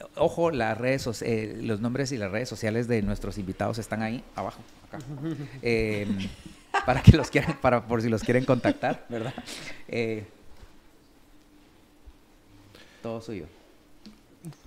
[0.00, 3.78] eh, ojo, las redes, soci- eh, los nombres y las redes sociales de nuestros invitados
[3.78, 4.98] están ahí abajo, acá.
[5.62, 6.06] Eh,
[6.86, 9.34] para que los quieran, para por si los quieren contactar, ¿verdad?
[9.88, 10.24] Eh,
[13.02, 13.46] todo suyo.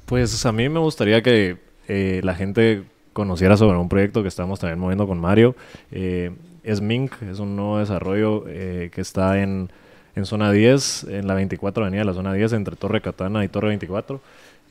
[0.06, 2.84] Pues a mí me gustaría que eh, la gente
[3.14, 5.55] conociera sobre un proyecto que estamos también moviendo con Mario.
[5.91, 6.32] Eh,
[6.64, 9.70] es Mink, es un nuevo desarrollo eh, que está en,
[10.16, 13.47] en zona 10, en la 24 avenida de la zona 10, entre Torre Catana y
[13.47, 14.22] Torre 24.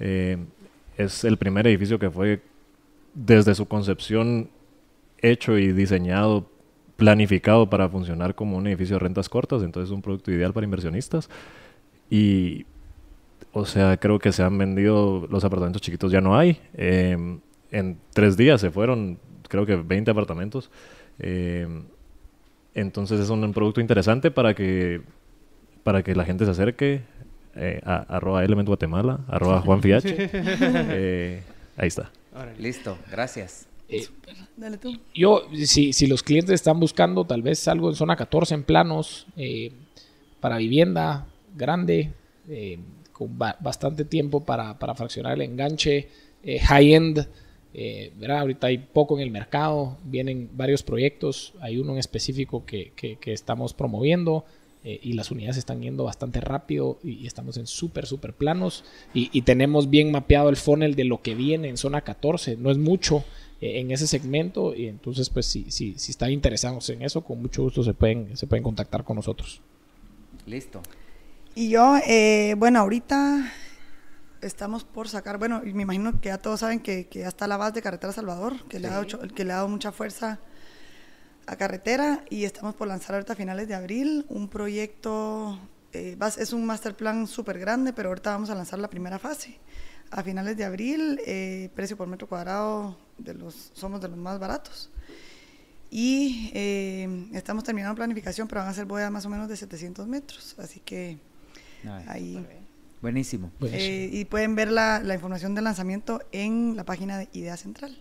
[0.01, 0.39] Eh,
[0.97, 2.41] es el primer edificio que fue
[3.15, 4.49] desde su concepción
[5.19, 6.47] hecho y diseñado,
[6.97, 10.65] planificado para funcionar como un edificio de rentas cortas, entonces es un producto ideal para
[10.65, 11.29] inversionistas.
[12.09, 12.67] Y
[13.53, 16.61] o sea, creo que se han vendido, los apartamentos chiquitos ya no hay.
[16.75, 17.39] Eh,
[17.71, 19.19] en tres días se fueron,
[19.49, 20.71] creo que 20 apartamentos.
[21.19, 21.67] Eh,
[22.75, 25.03] entonces es un, producto interesante para que,
[25.83, 27.03] para que la gente se acerque.
[27.57, 30.31] Eh, a, arroba Element Guatemala, arroba Juan Fiache.
[30.33, 31.43] Eh,
[31.77, 32.11] ahí está.
[32.59, 33.67] Listo, gracias.
[33.89, 34.07] Eh,
[34.57, 34.97] Dale tú.
[35.13, 39.27] Yo, si, si los clientes están buscando tal vez algo en zona 14 en planos,
[39.37, 39.73] eh,
[40.39, 42.13] para vivienda grande,
[42.49, 42.79] eh,
[43.13, 46.09] con ba- bastante tiempo para, para fraccionar el enganche,
[46.45, 47.27] eh, high-end,
[47.75, 48.41] eh, ¿verdad?
[48.41, 53.17] ahorita hay poco en el mercado, vienen varios proyectos, hay uno en específico que, que-
[53.17, 54.45] que estamos promoviendo.
[54.83, 58.83] eh, y las unidades están yendo bastante rápido y, y estamos en súper, súper planos
[59.13, 62.57] y, y tenemos bien mapeado el funnel de lo que viene en zona 14.
[62.57, 63.23] No es mucho,
[63.61, 67.43] eh, en ese segmento y entonces pues si, si, si están interesados en eso con
[67.43, 69.61] mucho gusto se pueden, se pueden contactar con nosotros.
[70.47, 70.81] Listo.
[71.55, 73.53] Y yo, eh, bueno, ahorita
[74.41, 77.47] estamos por sacar, bueno, y me imagino que ya todos saben que, que ya está
[77.47, 80.41] la base de Carretera Salvador, que, le ha dado, que le ha dado mucha fuerza
[81.47, 85.59] a carretera y estamos por lanzar ahorita a finales de abril un proyecto,
[85.93, 89.59] eh, es un master plan súper grande, pero ahorita vamos a lanzar la primera fase.
[90.13, 94.39] A finales de abril, eh, precio por metro cuadrado, de los, somos de los más
[94.39, 94.91] baratos.
[95.91, 100.07] Y eh, estamos terminando planificación, pero van a ser bodas más o menos de 700
[100.07, 101.19] metros, así que
[102.07, 102.47] ahí...
[103.03, 103.51] Buenísimo.
[103.61, 103.93] Buenísimo.
[103.95, 107.97] eh, y pueden ver la, la información del lanzamiento en la página de Idea Central.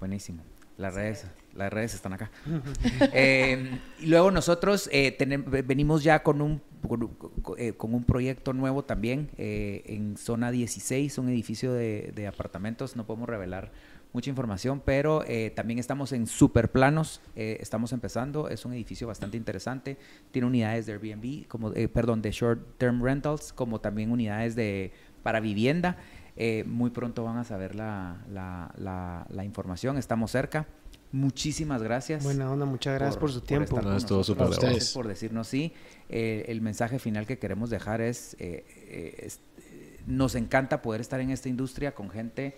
[0.00, 0.42] Buenísimo.
[0.76, 2.30] Las redes, las redes están acá.
[3.12, 5.16] Eh, y luego nosotros eh,
[5.64, 10.50] venimos ya con un, con, con- eh, con un proyecto nuevo también eh, en zona
[10.50, 12.96] 16, un edificio de, de apartamentos.
[12.96, 13.70] No podemos revelar
[14.14, 17.20] mucha información, pero eh, también estamos en super planos.
[17.36, 18.48] eh, estamos empezando.
[18.48, 19.98] Es un edificio bastante interesante.
[20.30, 24.92] Tiene unidades de Airbnb, como, eh, perdón, de short term rentals, como también unidades de
[25.22, 25.96] para vivienda.
[26.36, 29.98] Eh, muy pronto van a saber la, la- la- la información.
[29.98, 30.66] Estamos cerca.
[31.12, 32.24] Muchísimas gracias.
[32.24, 33.64] Buena onda, muchas gracias por, su tiempo.
[33.76, 34.26] estar No, nosotros.
[34.26, 35.72] súper de Gracias por decirnos sí.
[36.08, 41.00] Eh, el mensaje final que queremos dejar es, eh, eh, es- eh, nos encanta poder
[41.00, 42.56] estar en esta industria con gente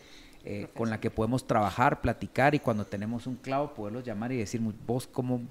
[0.48, 4.36] eh, con la que podemos trabajar, platicar y cuando tenemos un clavo poderlos llamar y
[4.38, 5.42] decir, vos cómo...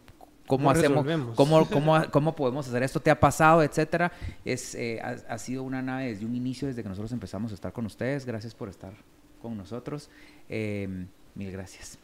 [0.48, 1.06] ¿Cómo ¿Cómo hacemos?
[1.36, 3.00] ¿Cómo, cómo, cómo podemos hacer esto?
[3.00, 3.64] ¿Te ha pasado?
[3.64, 4.12] Etcétera.
[4.46, 7.56] Es, eh, ha, ha sido una nave desde un inicio, desde que nosotros empezamos a
[7.56, 8.26] estar con ustedes.
[8.26, 8.94] Gracias por estar
[9.42, 10.10] con nosotros.
[10.48, 10.88] Eh,
[11.34, 12.00] mil gracias.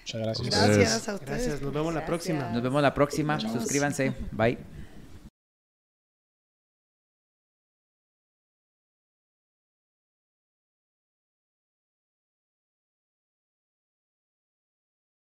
[0.00, 0.50] Muchas gracias.
[0.50, 1.30] Gracias a ustedes.
[1.30, 2.50] Gracias, nos vemos la próxima.
[2.50, 3.40] Nos vemos la próxima.
[3.40, 4.12] Suscríbanse.
[4.32, 4.58] Bye.